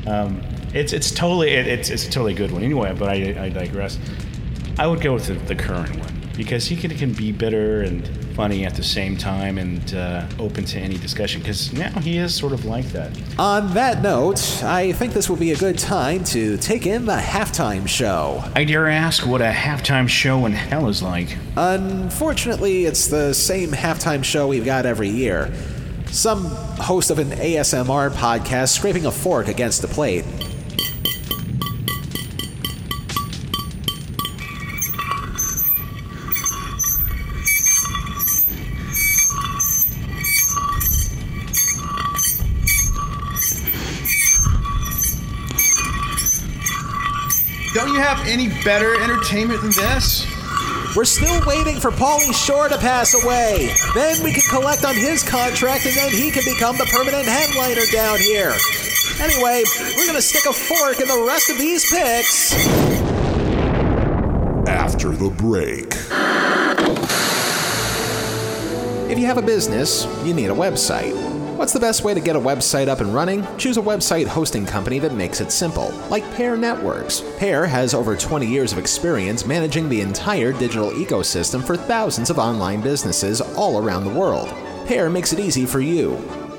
[0.08, 0.42] Um,
[0.74, 2.64] it's it's totally it, it's it's a totally good one.
[2.64, 4.00] Anyway, but I, I digress.
[4.78, 8.10] I would go with the, the current one because he can, can be bitter and
[8.36, 12.36] funny at the same time and uh, open to any discussion because now he is
[12.36, 13.12] sort of like that.
[13.39, 17.15] On that note, I think this will be a good time to take in the
[17.17, 18.43] halftime show.
[18.54, 21.38] I dare ask what a halftime show in hell is like.
[21.56, 25.54] Unfortunately, it's the same halftime show we've got every year.
[26.08, 30.26] Some host of an ASMR podcast scraping a fork against the plate.
[48.65, 50.25] Better entertainment than this?
[50.95, 53.71] We're still waiting for Pauly Shore to pass away.
[53.93, 57.86] Then we can collect on his contract and then he can become the permanent headliner
[57.91, 58.56] down here.
[59.21, 59.63] Anyway,
[59.95, 62.56] we're gonna stick a fork in the rest of these picks.
[64.67, 65.93] After the break.
[69.12, 71.35] If you have a business, you need a website.
[71.56, 73.48] What's the best way to get a website up and running?
[73.58, 77.24] Choose a website hosting company that makes it simple, like Pair Networks.
[77.38, 82.39] Pair has over 20 years of experience managing the entire digital ecosystem for thousands of
[82.39, 84.50] online businesses all around the world.
[84.86, 86.15] Pair makes it easy for you.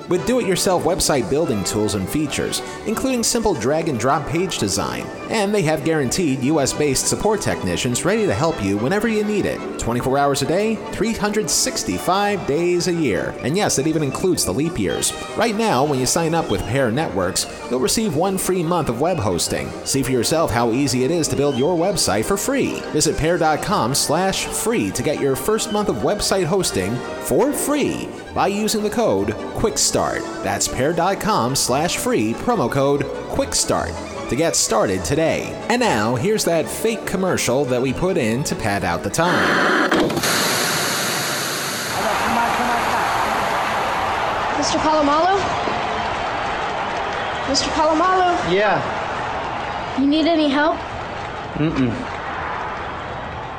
[0.08, 4.56] With do it yourself website building tools and features, including simple drag and drop page
[4.56, 9.24] design, and they have guaranteed US based support technicians ready to help you whenever you
[9.24, 13.34] need it 24 hours a day, 365 days a year.
[13.42, 15.12] And yes, it even includes the leap years.
[15.36, 19.00] Right now, when you sign up with Pair Networks, you'll receive one free month of
[19.00, 19.70] web hosting.
[19.84, 22.80] See for yourself how easy it is to build your website for free.
[22.92, 28.48] Visit pair.com slash free to get your first month of website hosting for free by
[28.48, 30.42] using the code QUICKSTART.
[30.42, 33.02] That's pair.com slash free promo code
[33.36, 35.52] QUICKSTART to get started today.
[35.68, 39.96] And now, here's that fake commercial that we put in to pad out the time.
[44.56, 44.78] Mr.
[44.78, 45.38] Palomalo?
[47.46, 47.68] Mr.
[47.74, 48.52] Palomalo?
[48.52, 48.80] Yeah.
[50.00, 50.76] You need any help?
[51.54, 51.94] Mm-mm.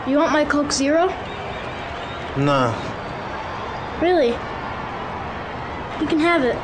[0.07, 1.07] You want my Coke Zero?
[2.37, 2.73] Nah.
[4.01, 4.29] Really?
[5.99, 6.55] You can have it.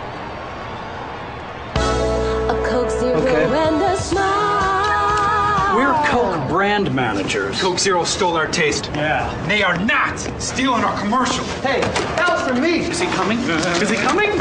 [2.73, 3.43] A Coke Zero Okay.
[3.45, 5.75] and a smile.
[5.75, 7.61] We're Coke brand managers.
[7.61, 8.89] Coke Zero stole our taste.
[8.95, 9.29] Yeah.
[9.47, 11.45] They are not stealing our commercial.
[11.61, 11.81] Hey,
[12.15, 12.79] that was for me.
[12.79, 13.37] Is he coming?
[13.37, 14.31] Is he coming?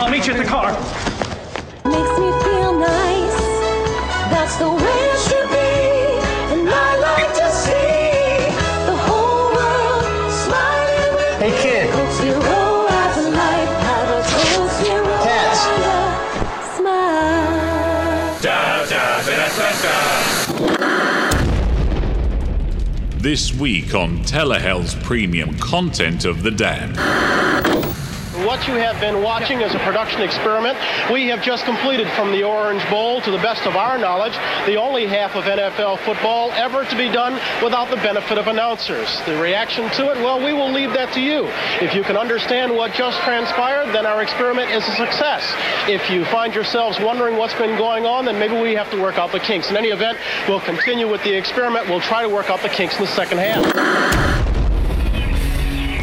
[0.00, 0.72] I'll meet you at the car.
[1.84, 3.40] Makes me feel nice.
[4.32, 5.33] That's the way
[23.24, 28.03] This week on Telehell's premium content of the Damned.
[28.44, 30.76] What you have been watching is a production experiment
[31.10, 34.34] we have just completed from the Orange Bowl to the best of our knowledge,
[34.66, 39.20] the only half of NFL football ever to be done without the benefit of announcers.
[39.24, 41.46] The reaction to it, well, we will leave that to you.
[41.80, 45.42] If you can understand what just transpired, then our experiment is a success.
[45.88, 49.18] If you find yourselves wondering what's been going on, then maybe we have to work
[49.18, 49.70] out the kinks.
[49.70, 51.88] In any event, we'll continue with the experiment.
[51.88, 54.33] We'll try to work out the kinks in the second half.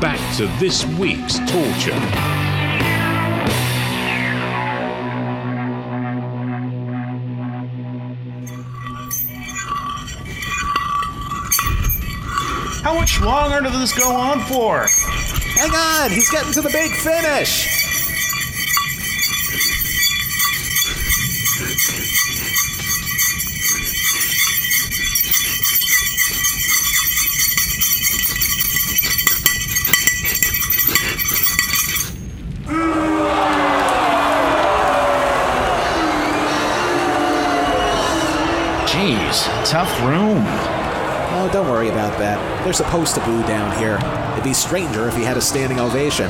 [0.00, 1.98] back to this week's torture.
[12.82, 14.86] How much longer does this go on for?
[15.56, 17.87] Hang on, he's getting to the big finish.
[41.78, 42.64] Worry about that.
[42.64, 44.00] They're supposed to boo down here.
[44.32, 46.28] It'd be stranger if he had a standing ovation.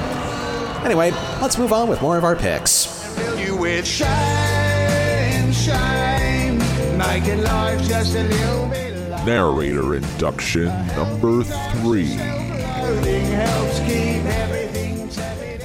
[0.84, 2.84] Anyway, let's move on with more of our picks.
[3.16, 6.58] Fill you with shame, shame,
[6.98, 12.18] making life just a little bit Narrator induction number three.
[12.18, 15.64] loading helps keep everything tepid.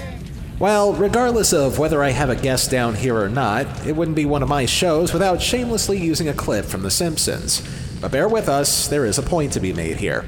[0.60, 4.24] Well, regardless of whether I have a guest down here or not, it wouldn't be
[4.24, 7.62] one of my shows without shamelessly using a clip from The Simpsons.
[8.04, 10.26] But bear with us, there is a point to be made here.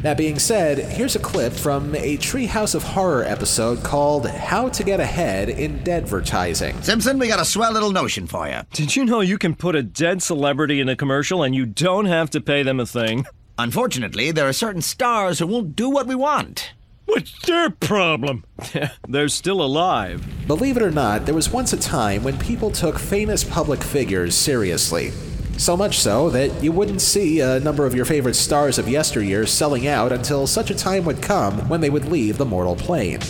[0.00, 4.82] That being said, here's a clip from a Treehouse of Horror episode called How to
[4.82, 6.82] Get Ahead in Deadvertising.
[6.82, 8.62] Simpson, we got a swell little notion for you.
[8.72, 12.06] Did you know you can put a dead celebrity in a commercial and you don't
[12.06, 13.24] have to pay them a thing?
[13.56, 16.72] Unfortunately, there are certain stars who won't do what we want.
[17.04, 18.44] What's their problem?
[19.08, 20.26] They're still alive.
[20.48, 24.34] Believe it or not, there was once a time when people took famous public figures
[24.34, 25.12] seriously.
[25.58, 29.46] So much so that you wouldn't see a number of your favorite stars of yesteryear
[29.46, 33.20] selling out until such a time would come when they would leave the mortal plane.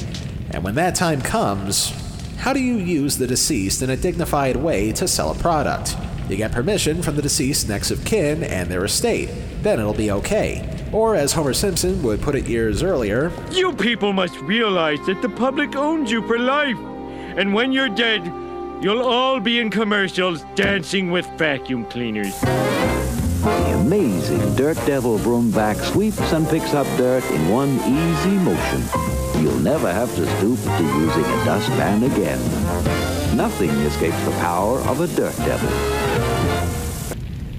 [0.51, 1.93] And when that time comes,
[2.39, 5.97] how do you use the deceased in a dignified way to sell a product?
[6.29, 9.29] You get permission from the deceased next of kin and their estate.
[9.63, 10.69] Then it'll be okay.
[10.93, 15.29] Or, as Homer Simpson would put it years earlier, You people must realize that the
[15.29, 16.79] public owns you for life.
[17.37, 18.23] And when you're dead,
[18.83, 22.39] you'll all be in commercials dancing with vacuum cleaners.
[22.41, 28.83] The amazing Dirt Devil broom vac sweeps and picks up dirt in one easy motion.
[29.43, 32.41] you'll never have to stoop to using a dustpan again.
[33.37, 35.69] Nothing escapes the power of a dirt devil.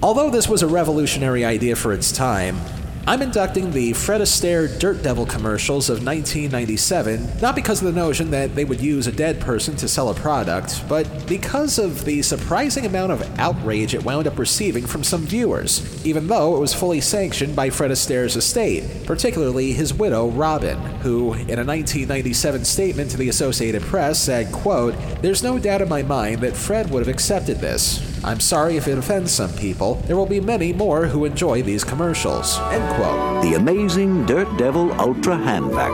[0.02, 2.58] Although this was a revolutionary idea for its time,
[3.06, 8.30] I'm inducting the Fred Astaire Dirt Devil commercials of 1997 not because of the notion
[8.30, 12.22] that they would use a dead person to sell a product, but because of the
[12.22, 16.72] surprising amount of outrage it wound up receiving from some viewers, even though it was
[16.72, 23.10] fully sanctioned by Fred Astaire's estate, particularly his widow Robyn, who, in a 1997 statement
[23.10, 27.06] to the Associated Press, said, quote, There's no doubt in my mind that Fred would
[27.06, 28.13] have accepted this.
[28.24, 29.96] I'm sorry if it offends some people.
[30.06, 32.58] There will be many more who enjoy these commercials.
[32.72, 33.42] End quote.
[33.42, 35.92] The amazing Dirt Devil Ultra Hand Vac.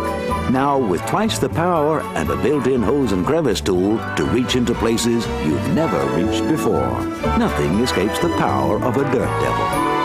[0.49, 4.74] Now with twice the power and a built-in hose and crevice tool to reach into
[4.74, 7.05] places you've never reached before.
[7.37, 9.99] Nothing escapes the power of a Dirt Devil.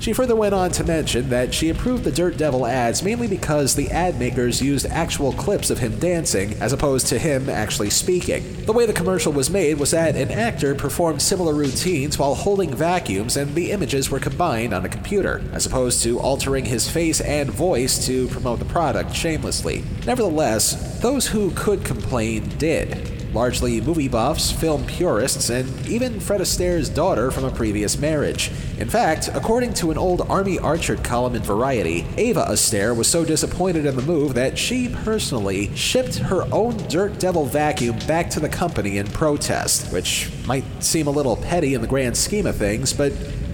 [0.00, 3.74] She further went on to mention that she approved the Dirt Devil ads mainly because
[3.74, 8.64] the ad makers used actual clips of him dancing as opposed to him actually speaking.
[8.64, 12.72] The way the commercial was made was that an actor performed similar routines while holding
[12.72, 17.20] vacuums and the images were combined on a computer, as opposed to altering his face
[17.20, 19.82] and voice to promote the product shamelessly.
[20.06, 26.88] Nevertheless, those who could complain did largely movie buffs, film purists, and even Fred Astaire's
[26.88, 28.50] daughter from a previous marriage.
[28.78, 33.24] In fact, according to an old Army Archerd column in Variety, Ava Astaire was so
[33.24, 38.40] disappointed in the move that she personally shipped her own Dirt Devil vacuum back to
[38.40, 42.56] the company in protest, which might seem a little petty in the grand scheme of
[42.56, 43.12] things, but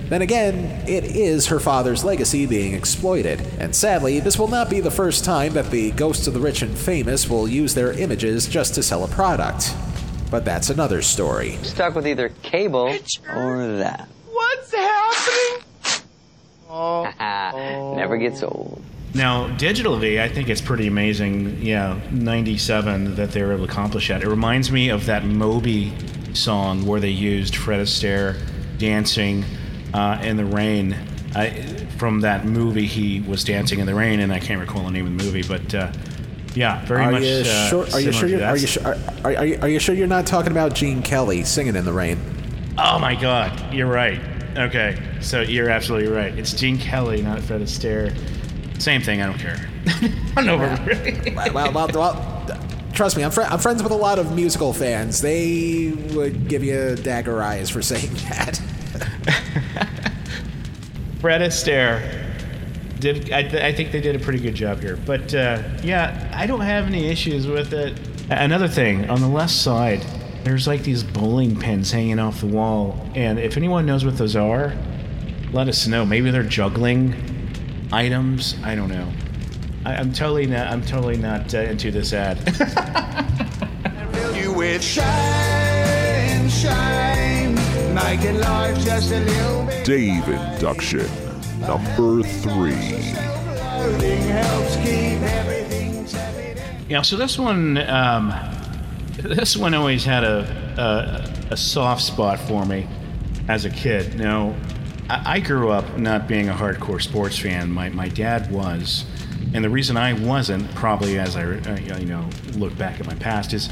[0.08, 4.80] then again, it is her father's legacy being exploited, and sadly, this will not be
[4.80, 8.46] the first time that the ghosts of the rich and famous will use their images
[8.46, 9.74] just to sell a product.
[10.30, 11.58] But that's another story.
[11.62, 12.94] Stuck with either cable
[13.34, 14.08] or that.
[14.30, 15.66] What's happening?
[16.68, 18.82] Oh never gets old.
[19.14, 21.62] Now, digitally, I think it's pretty amazing.
[21.62, 24.22] Yeah, 97 that they were able to accomplish that.
[24.22, 25.92] It reminds me of that Moby
[26.34, 28.36] song where they used Fred Astaire
[28.76, 29.44] dancing
[29.94, 30.94] uh, in the rain.
[31.34, 31.50] I,
[31.98, 35.06] from that movie, he was dancing in the rain, and I can't recall the name
[35.06, 35.90] of the movie, but uh,
[36.54, 37.22] yeah, very are much.
[37.22, 38.28] You uh, sure, are you sure?
[38.28, 38.86] You're, are you sure?
[38.86, 41.84] Are, are, are you, are you sure you're not talking about Gene Kelly singing in
[41.84, 42.18] the rain?
[42.78, 44.20] Oh my God, you're right.
[44.56, 46.36] Okay, so you're absolutely right.
[46.38, 48.14] It's Gene Kelly, not Fred Astaire.
[48.80, 49.22] Same thing.
[49.22, 49.56] I don't care.
[50.36, 50.58] I don't know.
[51.34, 52.60] well, well, well, well,
[52.92, 55.20] trust me, I'm, fri I'm friends with a lot of musical fans.
[55.20, 58.60] They would give you dagger eyes for saying that.
[61.20, 63.32] Fred Astaire did.
[63.32, 64.96] I, th- I think they did a pretty good job here.
[64.96, 67.98] But uh, yeah, I don't have any issues with it.
[68.30, 70.04] Another thing on the left side,
[70.44, 74.36] there's like these bowling pins hanging off the wall, and if anyone knows what those
[74.36, 74.72] are,
[75.52, 76.04] let us know.
[76.04, 77.14] Maybe they're juggling
[77.92, 78.56] items.
[78.62, 79.10] I don't know.
[79.84, 80.68] I, I'm totally not.
[80.68, 82.38] I'm totally not uh, into this ad.
[84.34, 87.13] You with shine, shame,
[88.04, 89.84] life just a little bit.
[89.86, 91.06] Dave induction
[91.60, 93.00] number three.
[96.86, 98.34] Yeah, so this one, um,
[99.16, 102.86] this one always had a, a a soft spot for me
[103.48, 104.18] as a kid.
[104.18, 104.54] Now,
[105.08, 107.70] I, I grew up not being a hardcore sports fan.
[107.70, 109.06] My my dad was,
[109.54, 113.14] and the reason I wasn't, probably as I uh, you know look back at my
[113.14, 113.70] past, is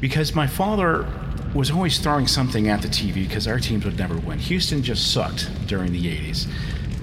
[0.00, 1.06] because my father
[1.54, 4.38] was always throwing something at the TV because our teams would never win.
[4.38, 6.46] Houston just sucked during the '80s,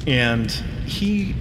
[0.08, 0.52] and
[0.86, 1.36] he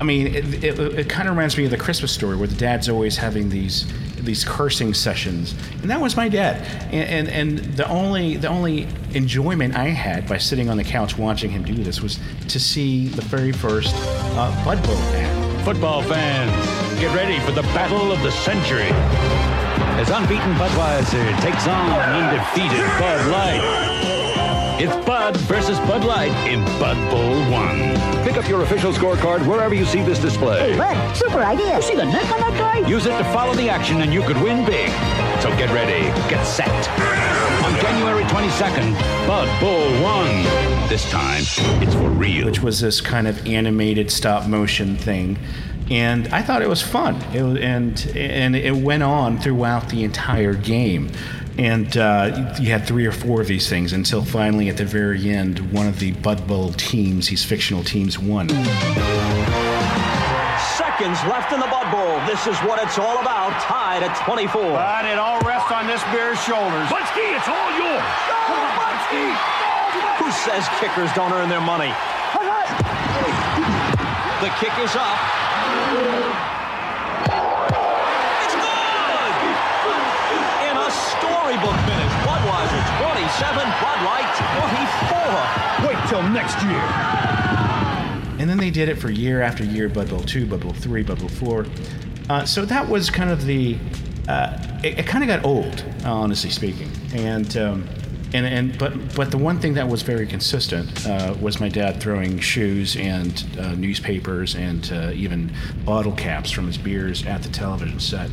[0.00, 2.56] I mean, it, it, it kind of reminds me of the Christmas story where the
[2.56, 3.86] dad's always having these
[4.20, 6.62] these cursing sessions, and that was my dad.
[6.92, 11.18] And, and and the only the only enjoyment I had by sitting on the couch
[11.18, 15.64] watching him do this was to see the very first uh, Bud Bowl ad.
[15.64, 18.88] Football fans, get ready for the battle of the century.
[19.98, 24.78] As unbeaten Budweiser takes on undefeated Bud Light.
[24.80, 28.22] It's Bud versus Bud Light in Bud Bowl 1.
[28.22, 30.76] Pick up your official scorecard wherever you see this display.
[30.78, 31.74] Bud, super idea.
[31.74, 32.88] You see the neck on that guy?
[32.88, 34.88] Use it to follow the action and you could win big.
[35.42, 36.68] So get ready, get set.
[37.64, 38.94] On January 22nd,
[39.26, 40.88] Bud Bowl 1.
[40.88, 41.42] This time,
[41.82, 42.46] it's for real.
[42.46, 45.36] which was this kind of animated stop motion thing.
[45.90, 50.54] And I thought it was fun, it, and and it went on throughout the entire
[50.54, 51.10] game.
[51.56, 55.28] And uh, you had three or four of these things until finally, at the very
[55.28, 58.48] end, one of the Bud Bowl teams, these fictional teams, won.
[60.78, 62.14] Seconds left in the Bud Bowl.
[62.30, 63.50] This is what it's all about.
[63.62, 64.62] Tied at 24.
[64.62, 66.86] But it all rests on this bear's shoulders.
[66.86, 68.06] Butsky, it's all yours.
[70.22, 71.90] Who says kickers don't earn their money?
[74.44, 75.18] The kick is up.
[78.44, 79.34] It's good!
[80.68, 85.88] In a storybook finish, Budweiser 27, Bud Light 24.
[85.88, 86.84] Wait till next year.
[88.40, 91.02] And then they did it for year after year, Bud Bowl 2, Bud Bowl 3,
[91.02, 91.66] Bud Bowl 4.
[92.30, 93.76] Uh, so that was kind of the.
[94.28, 96.90] Uh, it, it kind of got old, honestly speaking.
[97.14, 97.56] And.
[97.56, 97.88] Um,
[98.34, 102.00] and, and but but the one thing that was very consistent uh, was my dad
[102.00, 105.50] throwing shoes and uh, newspapers and uh, even
[105.84, 108.30] bottle caps from his beers at the television set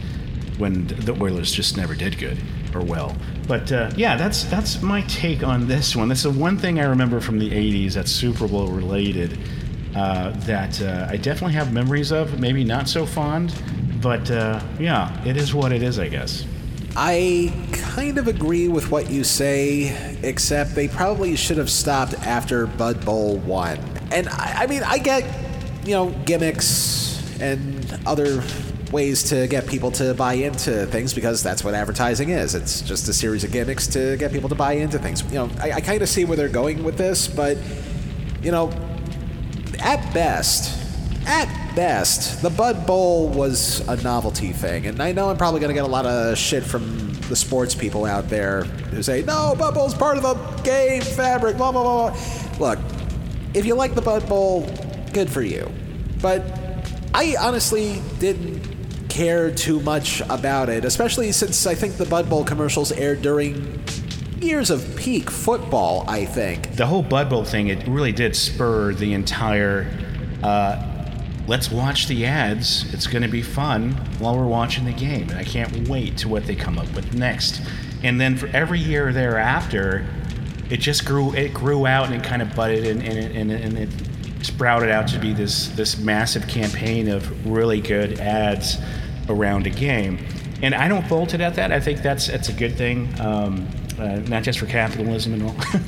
[0.57, 2.37] when the Oilers just never did good
[2.73, 3.15] or well.
[3.47, 6.09] But uh, yeah, that's that's my take on this one.
[6.09, 9.37] That's the one thing I remember from the '80s that's Super Bowl related
[9.95, 12.37] uh, that uh, I definitely have memories of.
[12.37, 13.53] Maybe not so fond,
[14.01, 14.29] but
[14.77, 16.45] yeah, it is what it is, I guess.
[16.97, 22.67] I kind of agree with what you say, except they probably should have stopped after
[22.67, 23.79] Bud Bowl 1.
[24.11, 25.25] And I, I mean, I get,
[25.85, 28.41] you know, gimmicks and other
[28.93, 32.55] ways to get people to buy into things because that's what advertising is.
[32.55, 35.21] It's just a series of gimmicks to get people to buy into things.
[35.23, 37.57] You know, I, I kind of see where they're going with this, but,
[38.41, 38.71] you know,
[39.79, 40.81] at best,
[41.27, 44.88] at best, the Bud Bowl was a novelty thing.
[44.88, 47.76] And I know I'm probably going to get a lot of shit from the sports
[47.76, 51.84] people out there who say, no, Bud Bowl's part of the game fabric, blah, blah,
[51.84, 52.09] blah.
[52.11, 52.80] blah." Look,
[53.53, 54.69] if you like the Bud Bowl,
[55.13, 55.71] good for you.
[56.21, 56.43] But
[57.13, 62.43] I honestly didn't care too much about it, especially since I think the Bud Bowl
[62.43, 63.84] commercials aired during
[64.41, 66.76] years of peak football, I think.
[66.76, 69.89] The whole Bud Bowl thing, it really did spur the entire.
[70.43, 70.91] Uh,
[71.47, 72.91] let's watch the ads.
[72.93, 75.29] It's going to be fun while we're watching the game.
[75.29, 77.61] And I can't wait to what they come up with next.
[78.03, 80.05] And then for every year thereafter,
[80.69, 81.33] it just grew.
[81.33, 83.89] It grew out and it kind of budded and, and, it, and, and it
[84.45, 88.77] sprouted out to be this this massive campaign of really good ads
[89.29, 90.25] around a game.
[90.61, 91.71] And I don't fault it at that.
[91.71, 93.67] I think that's that's a good thing, um,
[93.99, 95.55] uh, not just for capitalism and all.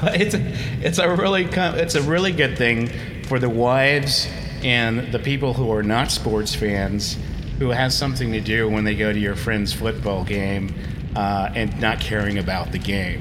[0.00, 0.40] but it's a,
[0.82, 2.90] it's a really it's a really good thing
[3.30, 4.26] for the wives
[4.64, 7.16] and the people who are not sports fans
[7.60, 10.74] who have something to do when they go to your friend's football game
[11.14, 13.20] uh, and not caring about the game.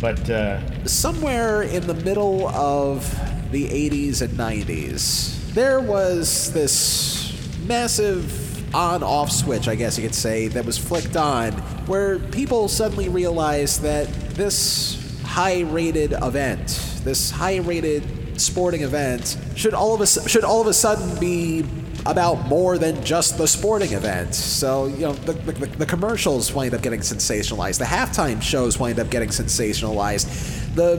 [0.00, 3.08] But uh, somewhere in the middle of
[3.52, 7.32] the 80s and 90s, there was this
[7.64, 11.52] massive on off switch, I guess you could say, that was flicked on,
[11.86, 16.66] where people suddenly realized that this high rated event,
[17.04, 21.64] this high rated sporting event, should all of a, should all of a sudden be
[22.06, 24.34] about more than just the sporting event.
[24.34, 28.98] So, you know, the, the, the commercials wind up getting sensationalized, the halftime shows wind
[28.98, 30.96] up getting sensationalized, the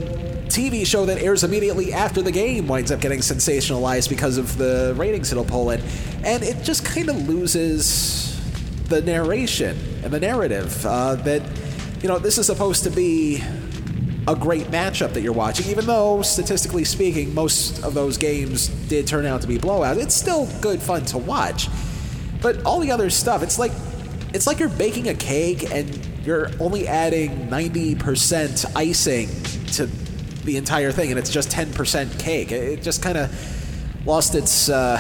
[0.48, 4.94] TV show that airs immediately after the game winds up getting sensationalized because of the
[4.98, 5.82] ratings it'll pull in.
[6.24, 8.32] And it just kind of loses
[8.88, 11.42] the narration and the narrative uh, that,
[12.02, 13.44] you know, this is supposed to be
[14.28, 19.06] a great matchup that you're watching, even though statistically speaking, most of those games did
[19.06, 19.98] turn out to be blowouts.
[19.98, 21.70] It's still good fun to watch.
[22.42, 23.72] But all the other stuff, it's like
[24.34, 29.30] it's like you're baking a cake and you're only adding 90% icing
[29.74, 29.86] to
[30.44, 32.52] the entire thing, and it's just 10% cake.
[32.52, 35.00] It just kind of lost its uh,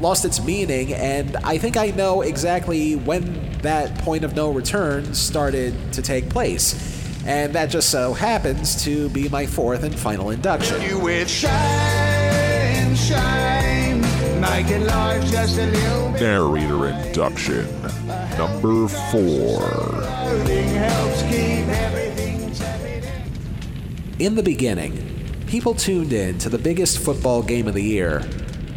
[0.00, 5.14] lost its meaning, and I think I know exactly when that point of no return
[5.14, 6.99] started to take place.
[7.26, 10.80] And that just so happens to be my fourth and final induction.
[10.82, 14.00] You with shame, shame,
[14.40, 17.66] making life just a little bit Narrator induction.
[18.38, 19.60] Number four.
[19.60, 22.52] loading helps keep everything
[24.18, 28.22] In the beginning, people tuned in to the biggest football game of the year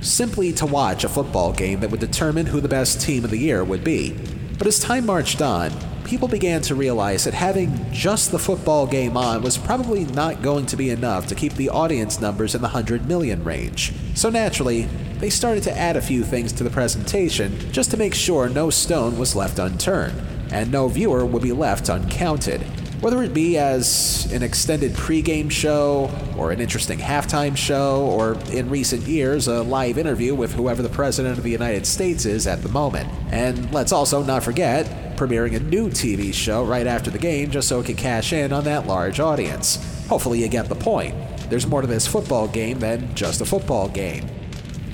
[0.01, 3.37] simply to watch a football game that would determine who the best team of the
[3.37, 4.11] year would be.
[4.57, 5.71] But as time marched on,
[6.13, 10.63] people began to realize that having just the football game on was probably not going
[10.63, 13.91] to be enough to keep the audience numbers in the 100 million range.
[14.13, 14.83] So naturally,
[15.17, 18.69] they started to add a few things to the presentation just to make sure no
[18.69, 22.61] stone was left unturned, and no viewer would be left uncounted.
[23.01, 28.69] Whether it be as an extended pregame show, or an interesting halftime show, or in
[28.69, 32.61] recent years, a live interview with whoever the President of the United States is at
[32.61, 33.09] the moment.
[33.31, 37.67] And let's also not forget premiering a new TV show right after the game just
[37.67, 40.05] so it can cash in on that large audience.
[40.07, 41.15] Hopefully, you get the point.
[41.49, 44.27] There's more to this football game than just a football game.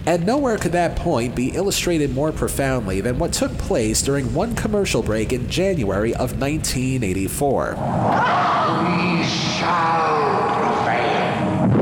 [0.05, 4.55] And nowhere could that point be illustrated more profoundly than what took place during one
[4.55, 7.69] commercial break in January of 1984.
[7.71, 11.79] We shall prevail.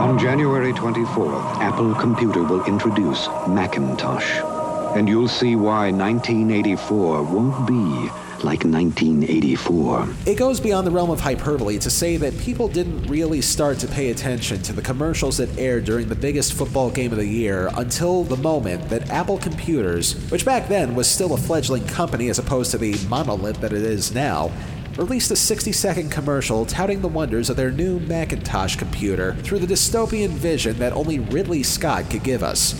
[0.00, 4.51] On January 24th, Apple Computer will introduce Macintosh.
[4.94, 8.10] And you'll see why 1984 won't be
[8.44, 10.08] like 1984.
[10.26, 13.88] It goes beyond the realm of hyperbole to say that people didn't really start to
[13.88, 17.70] pay attention to the commercials that aired during the biggest football game of the year
[17.76, 22.38] until the moment that Apple Computers, which back then was still a fledgling company as
[22.38, 24.50] opposed to the monolith that it is now,
[24.96, 29.72] released a 60 second commercial touting the wonders of their new Macintosh computer through the
[29.72, 32.74] dystopian vision that only Ridley Scott could give us.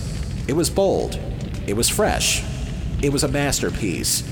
[0.48, 1.18] It was bold,
[1.66, 2.42] it was fresh,
[3.02, 4.22] it was a masterpiece.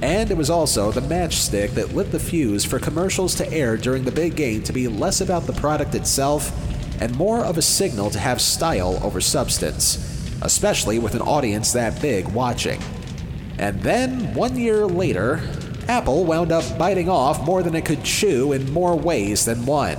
[0.00, 4.04] And it was also the matchstick that lit the fuse for commercials to air during
[4.04, 6.52] the big game to be less about the product itself
[7.00, 9.96] and more of a signal to have style over substance,
[10.42, 12.80] especially with an audience that big watching.
[13.58, 15.40] And then, one year later,
[15.88, 19.98] Apple wound up biting off more than it could chew in more ways than one.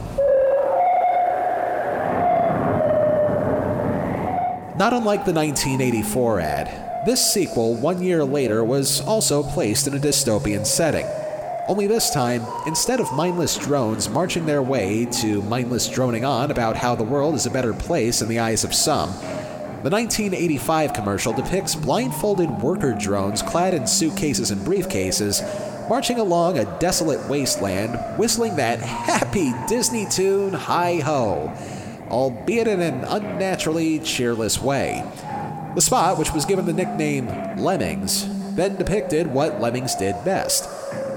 [4.80, 10.00] Not unlike the 1984 ad, this sequel one year later was also placed in a
[10.00, 11.06] dystopian setting.
[11.68, 16.78] Only this time, instead of mindless drones marching their way to mindless droning on about
[16.78, 19.10] how the world is a better place in the eyes of some,
[19.84, 25.42] the 1985 commercial depicts blindfolded worker drones clad in suitcases and briefcases
[25.90, 31.54] marching along a desolate wasteland, whistling that happy Disney tune Hi Ho,
[32.10, 35.04] albeit in an unnaturally cheerless way.
[35.76, 40.68] The spot, which was given the nickname Lemmings, then depicted what Lemmings did best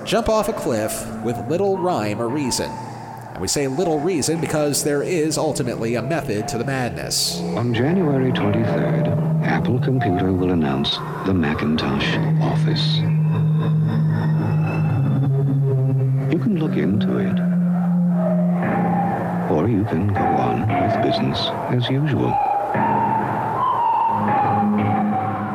[0.05, 2.70] jump off a cliff with little rhyme or reason.
[2.70, 7.40] And we say little reason because there is ultimately a method to the madness.
[7.57, 12.97] On January 23rd, Apple Computer will announce the Macintosh Office.
[16.32, 17.51] You can look into it.
[19.53, 21.38] Or you can go on with business
[21.70, 22.30] as usual.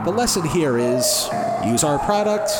[0.05, 1.27] The lesson here is
[1.65, 2.51] use our product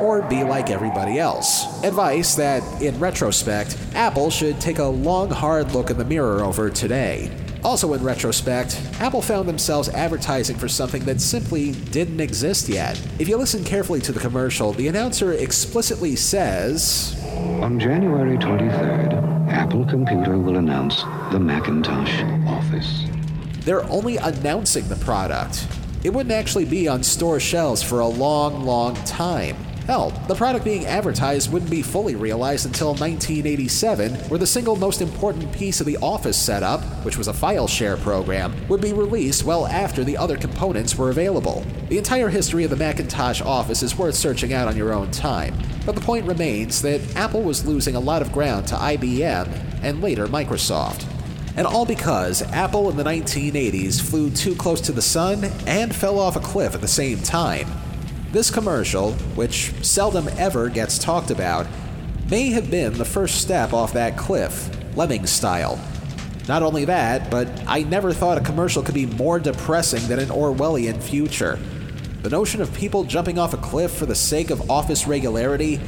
[0.00, 1.82] or be like everybody else.
[1.84, 6.70] Advice that, in retrospect, Apple should take a long, hard look in the mirror over
[6.70, 7.30] today.
[7.62, 13.00] Also, in retrospect, Apple found themselves advertising for something that simply didn't exist yet.
[13.18, 17.20] If you listen carefully to the commercial, the announcer explicitly says
[17.62, 23.04] On January 23rd, Apple Computer will announce the Macintosh Office.
[23.64, 25.66] they're only announcing the product.
[26.04, 29.56] It wouldn't actually be on store shelves for a long, long time.
[29.86, 35.00] Hell, the product being advertised wouldn't be fully realized until 1987, where the single most
[35.00, 39.44] important piece of the Office setup, which was a file share program, would be released
[39.44, 41.64] well after the other components were available.
[41.88, 45.56] The entire history of the Macintosh Office is worth searching out on your own time,
[45.84, 50.02] but the point remains that Apple was losing a lot of ground to IBM and
[50.02, 51.06] later Microsoft.
[51.56, 56.18] And all because Apple in the 1980s flew too close to the sun and fell
[56.18, 57.68] off a cliff at the same time.
[58.36, 61.66] This commercial, which seldom ever gets talked about,
[62.28, 65.80] may have been the first step off that cliff, Lemming style.
[66.46, 70.28] Not only that, but I never thought a commercial could be more depressing than an
[70.28, 71.58] Orwellian future.
[72.20, 75.80] The notion of people jumping off a cliff for the sake of office regularity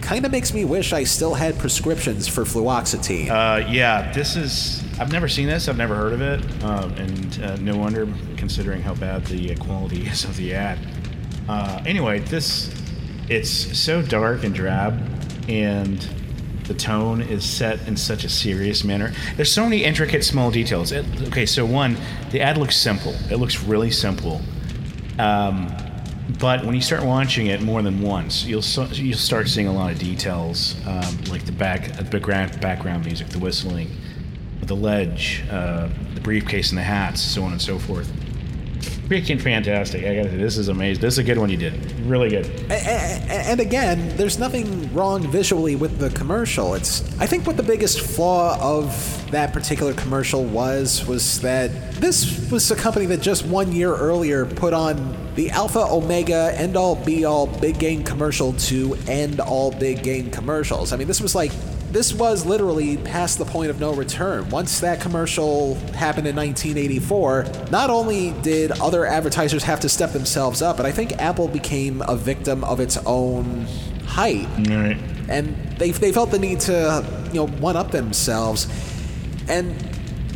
[0.00, 3.28] kinda makes me wish I still had prescriptions for fluoxetine.
[3.28, 4.82] Uh, yeah, this is.
[4.98, 5.68] I've never seen this.
[5.68, 9.56] I've never heard of it, um, and uh, no wonder, considering how bad the uh,
[9.56, 10.78] quality is of the ad.
[11.48, 12.70] Uh, anyway, this
[13.28, 15.00] it's so dark and drab,
[15.48, 16.00] and
[16.64, 19.12] the tone is set in such a serious manner.
[19.36, 20.92] There's so many intricate small details.
[20.92, 21.96] It, okay, so one,
[22.30, 23.14] the ad looks simple.
[23.30, 24.40] It looks really simple.
[25.18, 25.74] Um,
[26.38, 29.72] but when you start watching it more than once, you'll so, you'll start seeing a
[29.72, 33.90] lot of details, um, like the back the background background music, the whistling,
[34.62, 38.10] the ledge, uh, the briefcase, and the hats, so on and so forth.
[39.08, 40.04] Freaking fantastic!
[40.04, 41.02] I gotta say, this is amazing.
[41.02, 41.74] This is a good one you did.
[42.06, 42.46] Really good.
[42.70, 46.74] A- a- And again, there's nothing wrong visually with the commercial.
[46.74, 52.50] It's I think what the biggest flaw of that particular commercial was was that this
[52.50, 56.94] was a company that just one year earlier put on the alpha omega end all
[56.94, 60.92] be all big game commercial to end all big game commercials.
[60.92, 61.52] I mean, this was like
[61.92, 64.48] this was literally past the point of no return.
[64.48, 70.62] Once that commercial happened in 1984, not only did other advertisers have to step themselves
[70.62, 73.66] up, but I think Apple became a victim of its own
[74.06, 74.48] hype.
[74.68, 74.96] Right.
[75.28, 78.68] And they, they felt the need to, you know, one up themselves.
[79.48, 79.78] And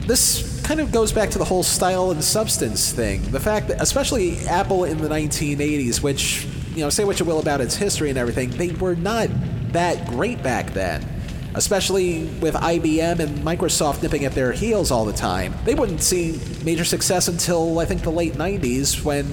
[0.06, 3.22] this kind of goes back to the whole style and substance thing.
[3.30, 7.40] The fact that, especially Apple in the 1980s, which, you know, say what you will
[7.40, 9.28] about its history and everything, they were not
[9.72, 11.15] that great back then
[11.56, 15.54] especially with IBM and Microsoft nipping at their heels all the time.
[15.64, 19.26] They wouldn't see major success until I think the late 90s when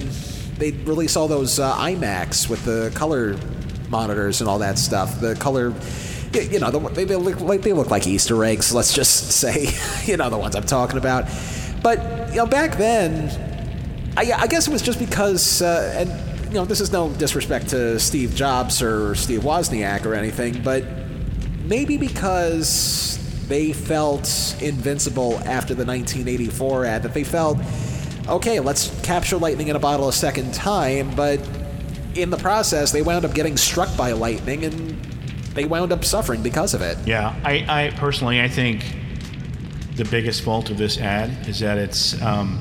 [0.58, 3.36] they release all those uh, iMacs with the color
[3.90, 5.20] monitors and all that stuff.
[5.20, 5.74] The color,
[6.32, 8.74] you know, the, they, they look like they look like Easter eggs.
[8.74, 9.68] Let's just say,
[10.06, 11.28] you know, the ones I'm talking about.
[11.82, 13.28] But you know, back then,
[14.16, 17.68] I, I guess it was just because, uh, and you know, this is no disrespect
[17.68, 20.84] to Steve Jobs or Steve Wozniak or anything, but
[21.64, 27.58] maybe because they felt invincible after the 1984 ad, that they felt,
[28.28, 31.40] okay, let's capture lightning in a bottle a second time, but
[32.14, 35.04] in the process, they wound up getting struck by lightning and
[35.54, 36.96] they wound up suffering because of it.
[37.06, 38.84] Yeah, I, I personally, I think
[39.96, 42.60] the biggest fault of this ad is that it's um,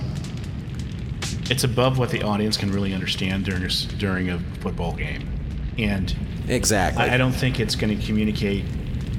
[1.49, 5.27] it's above what the audience can really understand during during a football game,
[5.77, 6.15] and
[6.47, 8.65] exactly, I, I don't think it's going to communicate,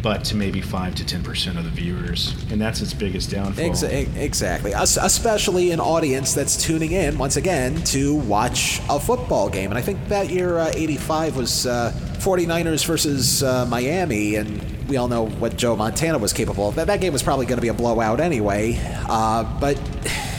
[0.04, 3.64] but to maybe five to ten percent of the viewers, and that's its biggest downfall.
[3.64, 4.72] Ex- exactly.
[4.72, 9.70] Especially an audience that's tuning in, once again, to watch a football game.
[9.70, 14.98] And I think that year, uh, 85 was uh, 49ers versus uh, Miami, and we
[14.98, 16.74] all know what Joe Montana was capable of.
[16.74, 18.78] That, that game was probably going to be a blowout anyway.
[19.08, 19.78] Uh, but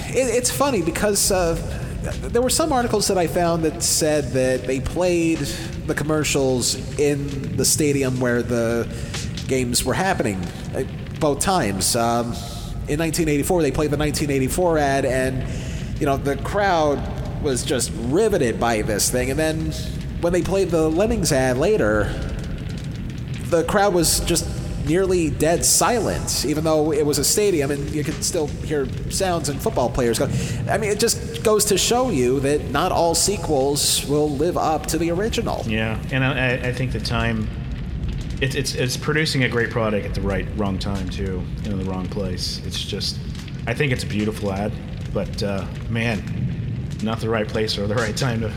[0.10, 4.80] it, it's funny because there were some articles that I found that said that they
[4.80, 5.40] played
[5.88, 8.88] the commercials in the stadium where the
[9.48, 10.38] games were happening
[10.76, 10.84] uh,
[11.20, 11.96] both times.
[11.96, 12.28] Um,
[12.88, 15.44] in 1984, they played the 1984 ad, and
[16.00, 17.00] you know the crowd
[17.44, 19.30] was just riveted by this thing.
[19.32, 19.72] And then
[20.22, 22.06] when they played the Lemmings ad later,
[23.50, 24.48] the crowd was just
[24.86, 29.50] nearly dead silent, even though it was a stadium and you could still hear sounds
[29.50, 30.26] and football players go.
[30.70, 34.86] I mean, it just goes to show you that not all sequels will live up
[34.88, 35.64] to the original.
[35.68, 37.48] Yeah, and I, I- I think the time
[38.42, 41.86] it's it's it's producing a great product at the right wrong time too, in the
[41.86, 42.62] wrong place.
[42.66, 43.18] It's just,
[43.68, 44.74] I think it's a beautiful ad,
[45.14, 46.22] but uh, man,
[47.02, 48.52] not the right place or the right time to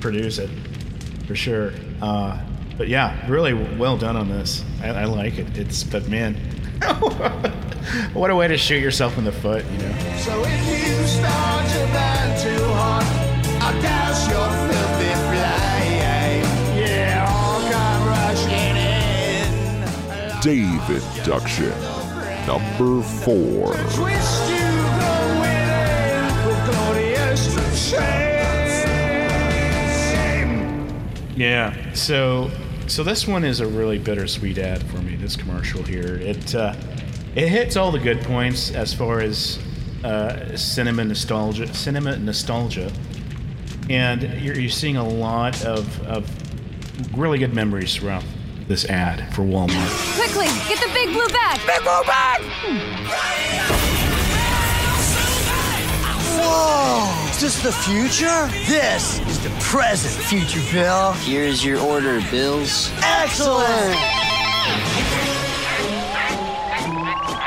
[0.00, 0.50] produce it,
[1.26, 1.72] for sure.
[2.00, 2.40] Uh,
[2.78, 4.64] but yeah, really well done on this.
[4.82, 5.58] I, I like it.
[5.58, 6.34] It's but man,
[8.12, 10.16] what a way to shoot yourself in the foot, you know.
[10.18, 10.44] So
[20.40, 21.70] Dave induction.
[22.46, 23.74] Number four.
[31.36, 31.92] Yeah.
[31.94, 32.50] So
[32.86, 35.16] so this one is a really bittersweet ad for me.
[35.16, 36.74] This commercial here, it uh,
[37.34, 39.58] it hits all the good points as far as
[40.04, 42.90] uh, cinema nostalgia, cinema nostalgia,
[43.88, 46.28] and you're, you're seeing a lot of, of
[47.16, 48.24] really good memories throughout
[48.66, 50.19] this ad for Walmart.
[50.32, 51.58] Quickly, get the big blue bag!
[51.66, 52.40] Big blue bag!
[56.38, 57.30] Whoa!
[57.30, 58.46] Is this the future?
[58.68, 61.14] This is the present, future Bill.
[61.14, 62.92] Here's your order, Bills.
[63.02, 63.96] Excellent!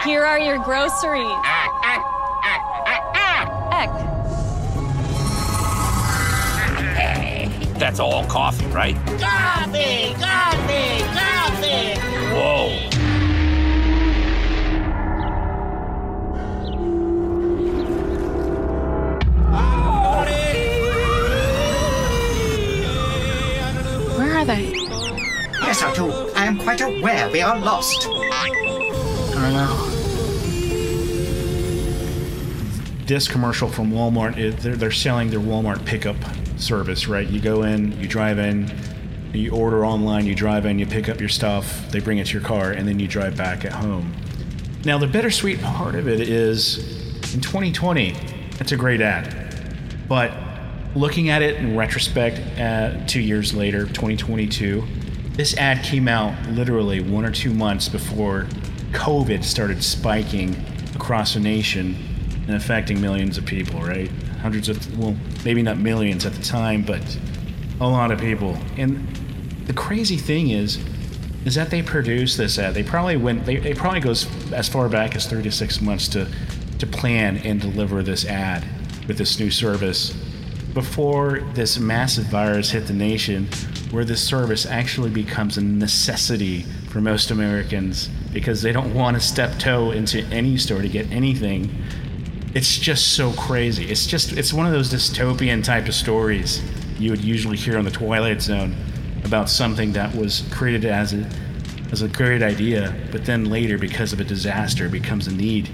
[0.03, 1.31] Here are your groceries.
[1.45, 2.03] Eck.
[7.79, 8.95] That's all coffee, right?
[9.05, 12.12] Coffee, coffee, coffee.
[12.33, 12.69] Whoa.
[24.17, 24.71] Where are they?
[25.61, 26.11] Yes, I do.
[26.35, 28.07] I am quite aware we are lost.
[28.07, 28.49] I
[29.35, 29.93] don't know.
[33.05, 36.15] this commercial from Walmart is they're, they're selling their Walmart pickup
[36.57, 37.27] service, right?
[37.27, 38.71] You go in, you drive in,
[39.35, 42.33] you order online, you drive in, you pick up your stuff, they bring it to
[42.33, 44.13] your car, and then you drive back at home.
[44.85, 48.15] Now, the bittersweet part of it is in 2020,
[48.59, 49.39] it's a great ad.
[50.07, 50.33] But
[50.95, 54.83] looking at it in retrospect, uh, two years later, 2022,
[55.31, 58.47] this ad came out literally one or two months before
[58.91, 60.55] COVID started spiking
[60.93, 61.95] across the nation
[62.45, 64.11] and affecting millions of people, right?
[64.41, 67.01] Hundreds of, well, maybe not millions at the time, but
[67.79, 68.57] a lot of people.
[68.77, 69.07] And
[69.65, 70.79] the crazy thing is,
[71.45, 72.73] is that they produced this ad.
[72.73, 73.45] They probably went.
[73.45, 76.27] They, probably goes as far back as 36 months to
[76.79, 78.65] to plan and deliver this ad
[79.07, 80.15] with this new service
[80.73, 83.47] before this massive virus hit the nation,
[83.91, 89.21] where this service actually becomes a necessity for most Americans because they don't want to
[89.21, 91.69] step toe into any store to get anything.
[92.55, 93.85] It's just so crazy.
[93.89, 96.61] It's just it's one of those dystopian type of stories
[96.99, 98.75] you would usually hear on the Twilight Zone
[99.25, 101.29] about something that was created as a
[101.91, 105.69] as a great idea, but then later because of a disaster becomes a need.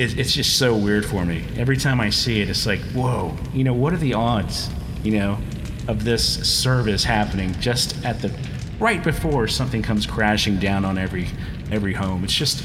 [0.00, 1.44] It, it's just so weird for me.
[1.56, 4.70] Every time I see it, it's like, whoa, you know, what are the odds?
[5.06, 5.38] you know,
[5.86, 8.36] of this service happening just at the
[8.80, 11.28] right before something comes crashing down on every
[11.70, 12.24] every home.
[12.24, 12.64] It's just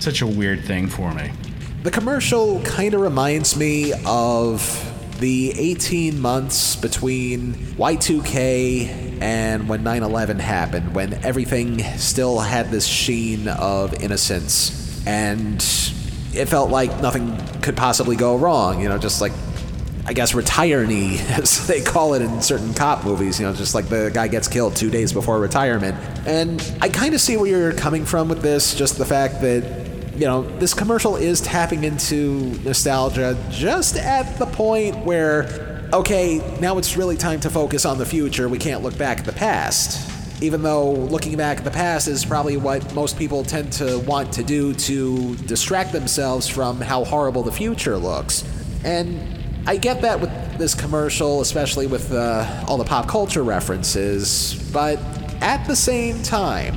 [0.00, 1.32] such a weird thing for me.
[1.82, 4.86] The commercial kind of reminds me of
[5.18, 12.86] the 18 months between Y2K and when 9 11 happened, when everything still had this
[12.86, 15.06] sheen of innocence.
[15.06, 15.56] And
[16.34, 19.32] it felt like nothing could possibly go wrong, you know, just like.
[20.06, 23.88] I guess retiree, as they call it in certain cop movies, you know, just like
[23.90, 25.94] the guy gets killed two days before retirement.
[26.26, 29.62] And I kind of see where you're coming from with this, just the fact that
[30.20, 36.78] you know, this commercial is tapping into nostalgia just at the point where, okay, now
[36.78, 38.48] it's really time to focus on the future.
[38.48, 40.08] We can't look back at the past.
[40.42, 44.32] Even though looking back at the past is probably what most people tend to want
[44.32, 48.44] to do to distract themselves from how horrible the future looks.
[48.84, 54.54] And I get that with this commercial, especially with uh, all the pop culture references,
[54.72, 54.98] but
[55.42, 56.76] at the same time,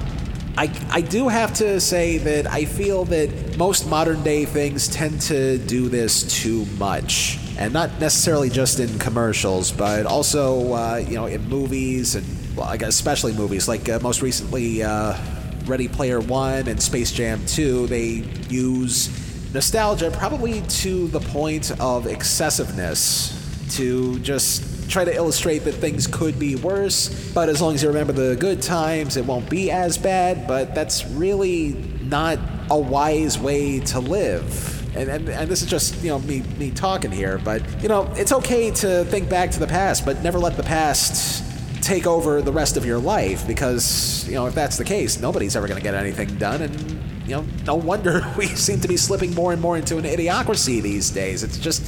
[0.56, 5.20] I, I do have to say that I feel that most modern day things tend
[5.22, 7.40] to do this too much.
[7.58, 12.26] And not necessarily just in commercials, but also, uh, you know, in movies and,
[12.56, 13.68] well, I guess especially movies.
[13.68, 15.18] Like uh, most recently, uh,
[15.66, 19.10] Ready Player One and Space Jam 2, they use
[19.54, 23.40] nostalgia probably to the point of excessiveness
[23.78, 27.90] to just try to illustrate that things could be worse, but as long as you
[27.90, 30.48] remember the good times, it won't be as bad.
[30.48, 31.74] But that's really
[32.04, 32.38] not
[32.70, 34.96] a wise way to live.
[34.96, 38.12] And, and, and this is just you know me me talking here, but you know
[38.16, 41.44] it's okay to think back to the past, but never let the past
[41.82, 45.56] take over the rest of your life because you know if that's the case, nobody's
[45.56, 46.80] ever going to get anything done, and
[47.28, 50.80] you know no wonder we seem to be slipping more and more into an idiocracy
[50.80, 51.44] these days.
[51.44, 51.82] It's just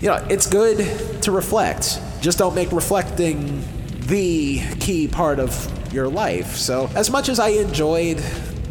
[0.00, 2.00] you know, it's good to reflect.
[2.20, 3.62] Just don't make reflecting
[4.06, 5.52] the key part of
[5.92, 6.56] your life.
[6.56, 8.18] So, as much as I enjoyed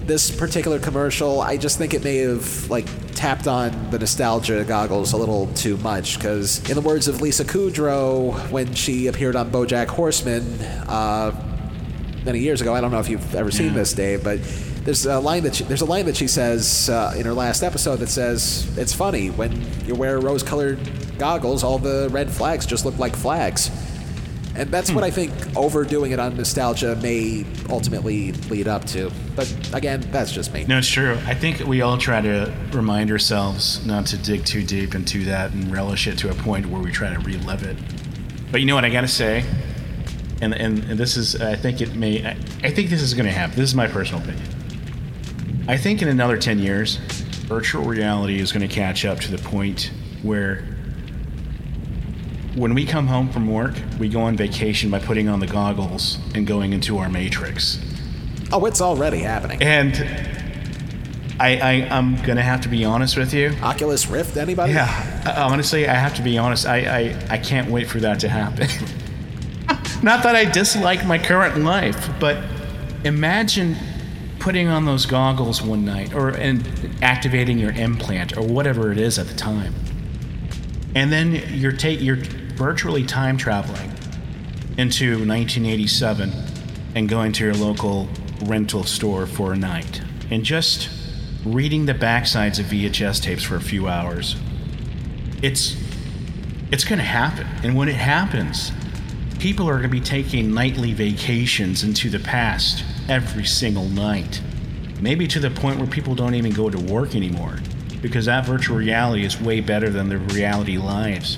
[0.06, 5.14] this particular commercial, I just think it may have like tapped on the nostalgia goggles
[5.14, 6.18] a little too much.
[6.18, 10.44] Because, in the words of Lisa Kudrow, when she appeared on BoJack Horseman
[10.88, 11.32] uh,
[12.26, 13.74] many years ago, I don't know if you've ever seen Yeah.
[13.74, 14.40] this, Dave, but
[14.84, 17.64] there's a line that she, there's a line that she says uh, in her last
[17.64, 20.80] episode that says it's funny when you wear rose-colored
[21.18, 23.70] goggles, all the red flags just look like flags.
[24.56, 29.10] And that's what I think overdoing it on nostalgia may ultimately lead up to.
[29.36, 30.66] But again, that's just me.
[30.68, 31.18] No, it's true.
[31.26, 35.54] I think we all try to remind ourselves not to dig too deep into that
[35.54, 37.78] and relish it to a point where we try to relive it.
[38.52, 39.46] But you know what I gotta say,
[40.42, 42.32] and and, and this is I think it may I,
[42.64, 43.56] I think this is gonna happen.
[43.56, 44.46] This is my personal opinion.
[45.70, 46.96] I think in another ten years,
[47.46, 49.92] virtual reality is gonna catch up to the point
[50.24, 50.66] where
[52.56, 56.18] when we come home from work, we go on vacation by putting on the goggles
[56.34, 57.80] and going into our matrix.
[58.52, 59.62] Oh, it's already happening.
[59.62, 59.96] And
[61.40, 63.56] I, I I'm gonna have to be honest with you.
[63.62, 64.74] Oculus Rift, anybody?
[64.74, 65.24] Yeah.
[65.24, 66.66] Uh, honestly, I have to be honest.
[66.66, 68.68] I, I, I can't wait for that to happen.
[70.04, 72.44] Not that I dislike my current life, but
[73.04, 73.78] imagine
[74.40, 76.68] putting on those goggles one night or and
[77.02, 79.74] activating your implant or whatever it is at the time.
[80.96, 83.92] And then you're ta- you're virtually time traveling
[84.78, 86.32] into 1987
[86.96, 88.08] and going to your local
[88.44, 90.90] rental store for a night and just
[91.46, 94.36] reading the backsides of VHS tapes for a few hours.
[95.42, 95.76] It's
[96.72, 97.48] it's going to happen.
[97.64, 98.72] And when it happens,
[99.40, 104.42] people are going to be taking nightly vacations into the past every single night.
[105.02, 107.58] Maybe to the point where people don't even go to work anymore
[108.02, 111.38] because that virtual reality is way better than their reality lives.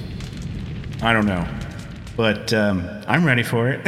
[1.02, 1.48] I don't know.
[2.16, 3.88] But um, I'm ready for it.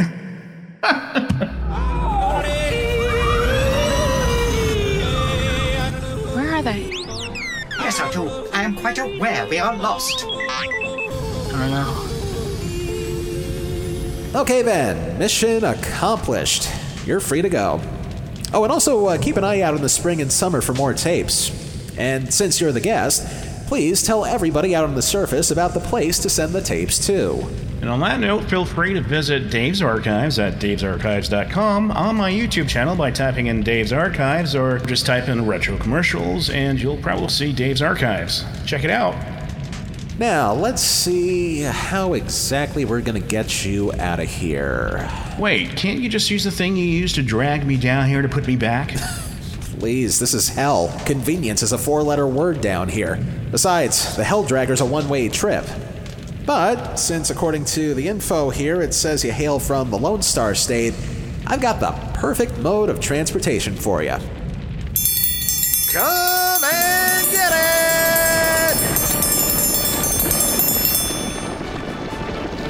[6.34, 6.90] Where are they?
[7.78, 8.48] Yes, I do.
[8.52, 10.24] I am quite aware we are lost.
[10.26, 12.10] I don't know.
[14.40, 15.18] Okay, then.
[15.18, 16.68] Mission accomplished.
[17.06, 17.80] You're free to go.
[18.52, 20.94] Oh, and also uh, keep an eye out in the spring and summer for more
[20.94, 21.50] tapes.
[21.98, 26.18] And since you're the guest, please tell everybody out on the surface about the place
[26.20, 27.46] to send the tapes to.
[27.80, 32.68] And on that note, feel free to visit Dave's Archives at davesarchives.com on my YouTube
[32.68, 37.28] channel by typing in Dave's Archives or just type in retro commercials and you'll probably
[37.28, 38.44] see Dave's Archives.
[38.64, 39.33] Check it out.
[40.18, 45.10] Now, let's see how exactly we're gonna get you out of here.
[45.40, 48.28] Wait, can't you just use the thing you used to drag me down here to
[48.28, 48.94] put me back?
[49.80, 50.96] Please, this is hell.
[51.04, 53.18] Convenience is a four letter word down here.
[53.50, 55.64] Besides, the Hell Dragger's a one way trip.
[56.46, 60.54] But since, according to the info here, it says you hail from the Lone Star
[60.54, 60.94] State,
[61.46, 64.16] I've got the perfect mode of transportation for you.
[65.92, 67.83] Come and get it!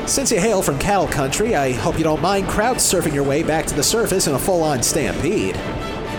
[0.06, 3.42] Since you hail from cattle country, I hope you don't mind crowd surfing your way
[3.42, 5.56] back to the surface in a full on stampede.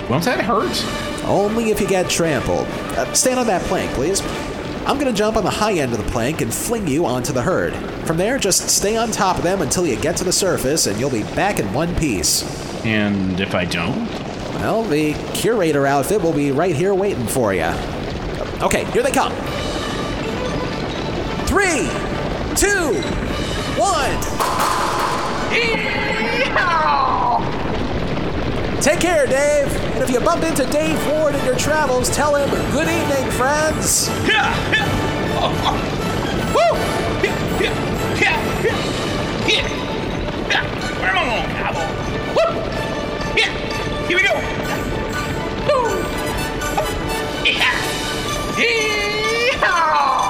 [0.10, 0.84] Won't that hurt?
[1.24, 2.68] Only if you get trampled.
[2.68, 4.22] Uh, stand on that plank, please.
[4.88, 7.44] I'm gonna jump on the high end of the plank and fling you onto the
[7.44, 7.76] herd.
[8.08, 11.00] From there, just stay on top of them until you get to the surface, and
[11.00, 12.44] you'll be back in one piece.
[12.86, 14.08] And if I don't?
[14.56, 17.72] Well, the curator outfit will be right here waiting for you.
[18.62, 19.34] Okay, here they come.
[21.46, 21.88] Three,
[22.56, 23.02] two,
[23.86, 24.18] one.
[28.82, 29.68] Take care, Dave.
[29.96, 34.10] And if you bump into Dave Ward in your travels, tell him good evening, friends.
[41.02, 41.88] Am I going, cowboy?
[42.36, 42.52] Woo!
[43.36, 43.52] Yeah,
[44.08, 44.34] here we go.
[45.68, 45.86] Woo!
[47.46, 47.74] Yeah.
[48.58, 50.25] Yee-haw!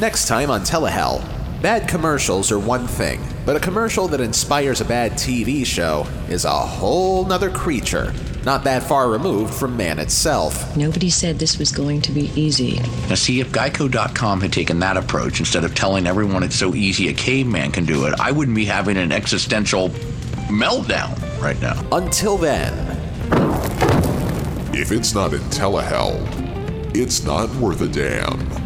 [0.00, 1.24] Next time on Telehell,
[1.60, 6.44] bad commercials are one thing, but a commercial that inspires a bad TV show is
[6.44, 10.76] a whole nother creature, not that far removed from man itself.
[10.76, 12.78] Nobody said this was going to be easy.
[13.08, 17.08] Now, see, if Geico.com had taken that approach instead of telling everyone it's so easy
[17.08, 19.88] a caveman can do it, I wouldn't be having an existential
[20.48, 21.84] meltdown right now.
[21.90, 22.72] Until then,
[24.72, 26.14] If it's not in Telehell,
[26.94, 28.57] it's not worth a damn.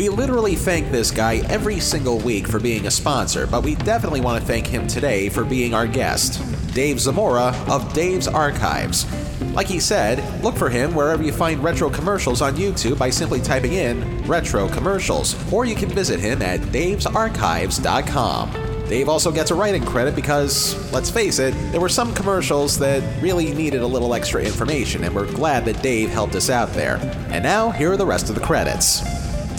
[0.00, 4.22] We literally thank this guy every single week for being a sponsor, but we definitely
[4.22, 6.40] want to thank him today for being our guest,
[6.72, 9.04] Dave Zamora of Dave's Archives.
[9.52, 13.42] Like he said, look for him wherever you find retro commercials on YouTube by simply
[13.42, 18.52] typing in retro commercials, or you can visit him at davesarchives.com.
[18.88, 23.02] Dave also gets a writing credit because, let's face it, there were some commercials that
[23.22, 26.96] really needed a little extra information, and we're glad that Dave helped us out there.
[27.28, 29.02] And now, here are the rest of the credits.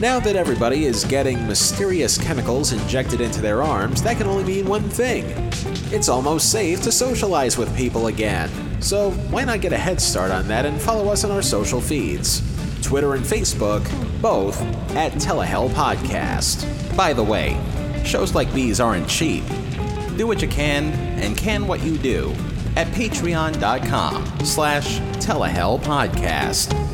[0.00, 4.66] Now that everybody is getting mysterious chemicals injected into their arms, that can only mean
[4.66, 5.24] one thing.
[5.92, 8.48] It's almost safe to socialize with people again.
[8.80, 11.80] So why not get a head start on that and follow us on our social
[11.80, 12.42] feeds?
[12.80, 13.82] Twitter and Facebook,
[14.22, 14.60] both
[14.94, 16.96] at Telehell Podcast.
[16.96, 17.60] By the way,
[18.04, 19.42] shows like these aren't cheap.
[20.16, 22.32] Do what you can and can what you do
[22.76, 26.87] at patreon.com slash telehell podcast.